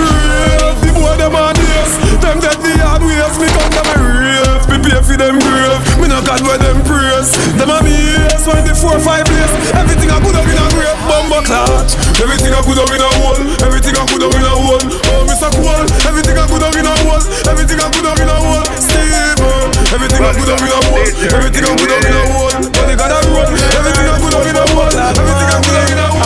[0.00, 1.90] Real Boy them on this
[2.22, 6.06] Them dead the hard ways Me gun never real Me pay fi them grave Me
[6.06, 7.34] no God where them praise.
[7.58, 7.90] Them a me
[8.22, 10.94] yes When the four five days Everything I good up in a grave.
[11.10, 11.90] Bumbo clot
[12.22, 14.78] Everything I good up in a hole Everything I good up in a hole.
[15.10, 15.50] Oh Mr.
[15.50, 18.62] Cool Everything I good up in a hole Everything I good up in a hole.
[18.78, 19.42] Steve
[19.90, 21.02] Everything I good up in a hole
[21.34, 22.54] Everything I good up in a hole.
[22.86, 25.98] They gotta run Everything I good up in a hole Everything I good up in
[25.98, 26.22] a hole.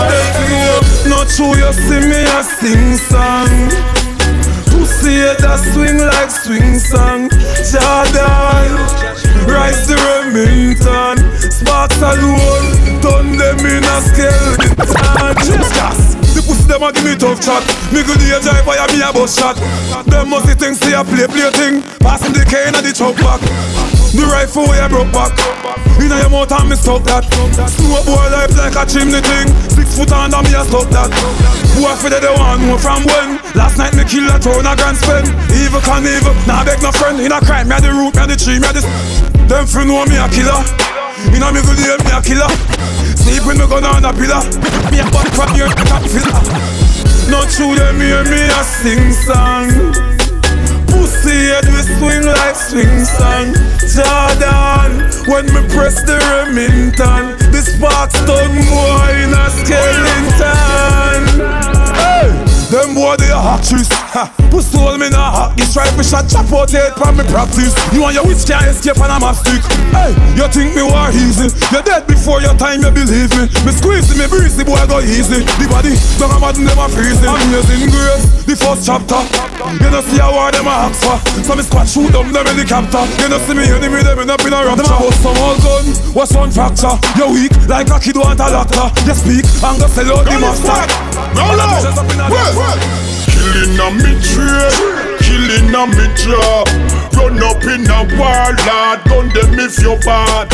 [1.08, 3.95] Not true you see me a sing song
[4.86, 7.28] Pussy it a swing like swing song
[7.66, 8.70] Jordan
[9.50, 11.18] Rise to Remington
[11.50, 14.76] Sparks alone, turn them in a skeleton.
[15.44, 16.20] Just.
[16.20, 16.25] The
[16.66, 17.62] them a give me tough chat.
[17.94, 19.56] Me good day drive fire me a bus shot.
[20.06, 21.82] Them must think say a play play thing.
[22.02, 23.40] Passing the cane and the choke back.
[24.12, 25.32] The rifle way I broke back.
[25.96, 27.24] Inna your mouth and me stuck that.
[27.70, 29.48] Snow boy life like a chimney thing.
[29.72, 31.10] Six foot under me a stuck that.
[31.76, 33.40] Boy for the one more from when.
[33.56, 35.28] Last night me kill a town a grand spend.
[35.56, 37.20] Evil can evil, nah beg no friend.
[37.20, 38.82] In a crime, me a the root, me a the tree, me a the.
[39.48, 40.60] Them friend know me a killer.
[41.32, 42.50] Inna me good day me a killer.
[43.26, 44.38] Sleep with me gun on a pillar.
[44.94, 46.38] Me a butt from your top filler.
[47.26, 49.66] Not true them hear me a sing song.
[50.86, 53.50] Pussy head we swing like swing song.
[53.82, 61.26] Jordan, when me press the Remington, the sparks turn boy in a skeleton.
[61.98, 62.30] Hey,
[62.70, 63.88] them boy they a actress.
[64.16, 65.50] Ha, pussy hold me na hot.
[65.56, 67.76] This rifle shot chop out head from me practice.
[67.92, 69.60] You and your witch can't escape and I'm a stick.
[69.92, 71.52] Hey, you think me war easy?
[71.68, 73.44] You dead before your time, you believe me.
[73.68, 75.44] Me squeeze me breezy, boy go easy.
[75.60, 77.20] The body, don't a mad them a it.
[77.20, 79.20] Amazing grace, the first chapter.
[79.84, 81.16] You know see a war them a ask for.
[81.44, 83.04] So me squad shoot them them helicopter.
[83.20, 84.88] You know see me enemy them in up in a rapture.
[84.88, 85.84] Them a bust some old gun,
[86.16, 86.96] what's on fracture?
[87.20, 88.88] You weak like a kid want a doctor.
[89.04, 90.80] You speak and go sell out the master.
[91.36, 92.96] Roll out.
[93.46, 96.66] Killing a me trade, killing a me job.
[97.16, 100.50] Run up in a war, lad, gun them if you bad.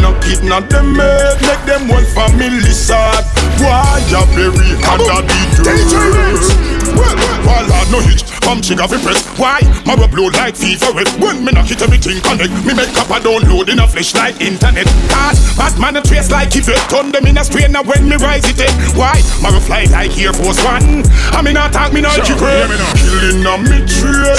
[0.00, 3.24] Knock it, not them made, make them one family sad.
[3.60, 6.66] Why ya bury under the dirt?
[6.96, 9.26] Well, well, lad, no hitch, come trigger fi press.
[9.38, 9.60] Why?
[9.84, 11.08] Marrow blow like fever red.
[11.20, 12.52] When me knock it, everything connect.
[12.64, 14.86] Me make up a download in a flash like internet.
[15.12, 17.72] Cause Batman a trace like if it turn them in a strain.
[17.72, 18.72] Now when me rise it, eh?
[18.96, 19.20] why?
[19.42, 21.04] Marrow fly like Air Force One.
[21.36, 24.35] I mean, I talk me not kick Killing a me trade,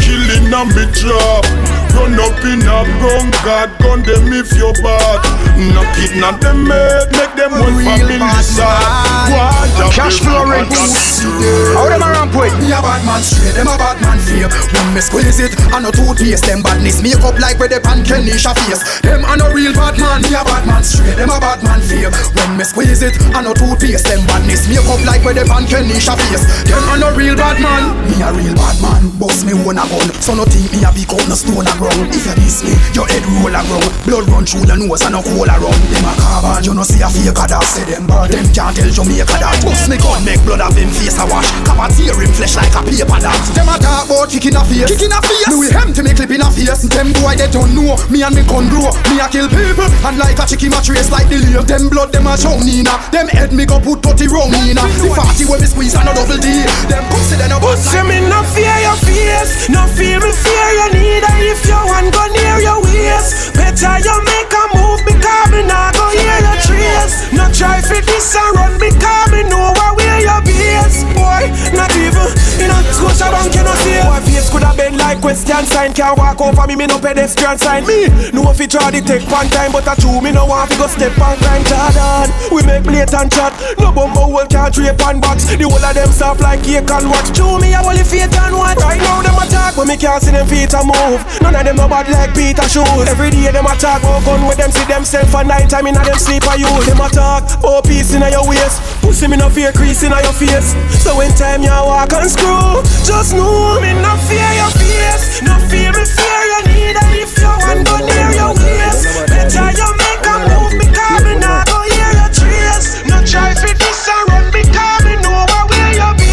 [0.00, 1.44] killing a me job.
[1.90, 5.20] Run up in a brown God, gun them if you bad.
[5.58, 9.28] Knock it, not them made, make them one family sad.
[9.28, 9.90] Why?
[9.90, 11.20] Cash bury flow under rinse.
[11.20, 11.76] the dirt?
[11.76, 12.54] How them a ramp with?
[12.62, 14.46] Me a bad man straight, them a bad man fear.
[14.70, 16.46] When me squeeze it, I no toothpaste.
[16.46, 19.02] Them badness make up like where they pan Kenisha face.
[19.02, 20.22] Them a no real bad man.
[20.22, 22.14] Me a bad man straight, them a bad man fear.
[22.38, 24.06] When me squeeze it, I no toothpaste.
[24.06, 26.46] Them badness make up like where they pan Kenisha face.
[26.70, 27.98] Them a no real bad man.
[28.06, 29.09] Me a real bad man.
[29.20, 31.72] Boss me own a gun, so no think me a big up no stone a
[31.76, 32.08] ground.
[32.08, 33.92] If you diss me, your head roll a ground.
[34.08, 35.76] Blood run through the nose and no cool around.
[35.92, 37.60] Them a carbon, you no see a fake a that.
[37.68, 39.60] Say them bad, them can't tell Jamaica that.
[39.60, 41.52] Boss me gun, make blood of him face a wash.
[41.68, 43.36] Cap a tear him flesh like a paper that.
[43.52, 45.52] Them a talk about kicking a face, kicking a face.
[45.52, 46.88] Me we empty me clip in a face.
[46.88, 48.88] Them boy they don't know me and me gun grow.
[49.12, 51.68] Me a kill people and like a chicken a trace like the leaf.
[51.68, 52.96] Them blood them a show Nina.
[53.12, 54.80] Them head me go put thirty round Nina.
[54.96, 56.64] The party when me squeeze and a double D.
[56.88, 60.68] Them pussy then a bust Pussy me no fear your face, no fear me fear
[60.78, 61.34] you neither.
[61.50, 65.94] If you want go near your waist, better you make a move because me not
[65.94, 67.32] go hear your trace.
[67.32, 71.04] No try for this and run because me know where where your base.
[71.16, 72.28] Boy, not even
[72.60, 74.00] in a Scotiabank you no see.
[74.04, 75.92] Boy, face coulda been like question sign.
[75.92, 77.86] Can't walk over me, me no pedestrian sign.
[77.86, 80.70] Me no if you try to take one time, but I true me no want
[80.70, 81.66] to go step on grind.
[81.66, 83.52] Jordan, we make blatant chat.
[83.78, 85.44] No bumbo hole can't drape and box.
[85.44, 87.32] The whole of them soft like cake and watch.
[87.32, 88.76] True me a only faith and what?
[88.78, 91.20] Right now them attack when me can't see them feet a move.
[91.40, 93.08] None of them no bad like Peter shoes.
[93.08, 95.96] Every day them attack, go gun with them see them themself for night time in
[95.96, 96.86] a them sleep a use.
[96.86, 98.82] Them attack, oh peace in your waist.
[99.00, 100.74] Pussy me no fear crease in your face.
[101.02, 105.42] So when time you walk and screw, just know me no fear your face.
[105.42, 109.06] No fear me fear you neither if you want go near your waist.
[109.30, 113.06] Better you make a move because me not go hear your trace.
[113.06, 116.30] No try for this and run because me know where where you be.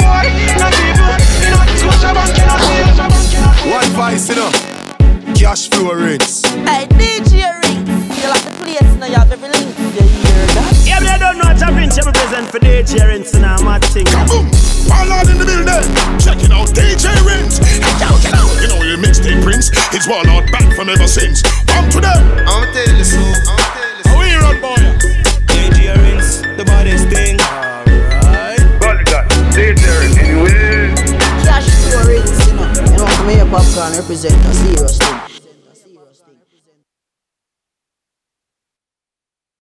[0.00, 4.50] Boy, not even in a Scotiabank in a One vice, you know.
[5.36, 6.44] Cashflow Rinse.
[6.68, 7.86] Hey, DJ Ring,
[8.20, 9.39] you like the place now, you have every
[11.60, 14.06] I don't know what I Prince you represent for DJ Rinse and I'm mad thing.
[14.06, 14.48] Kaboom!
[14.88, 15.84] All out in the building.
[16.16, 17.60] Check it out, DJ Rinse.
[17.60, 18.48] Hey, yo, get out.
[18.64, 19.68] You know your mixtape Prince.
[19.92, 21.42] It's wall out back from ever since.
[21.68, 22.24] Come to them.
[22.48, 23.20] I'ma tell you so.
[23.20, 24.08] I'ma tell you so.
[24.08, 24.80] How we run, boy?
[25.52, 27.36] DJ Rinse, the baddest thing.
[28.24, 28.64] Alright.
[31.44, 32.72] Cash for rings, you know.
[32.72, 35.39] You know, come here, popcorn represent a serious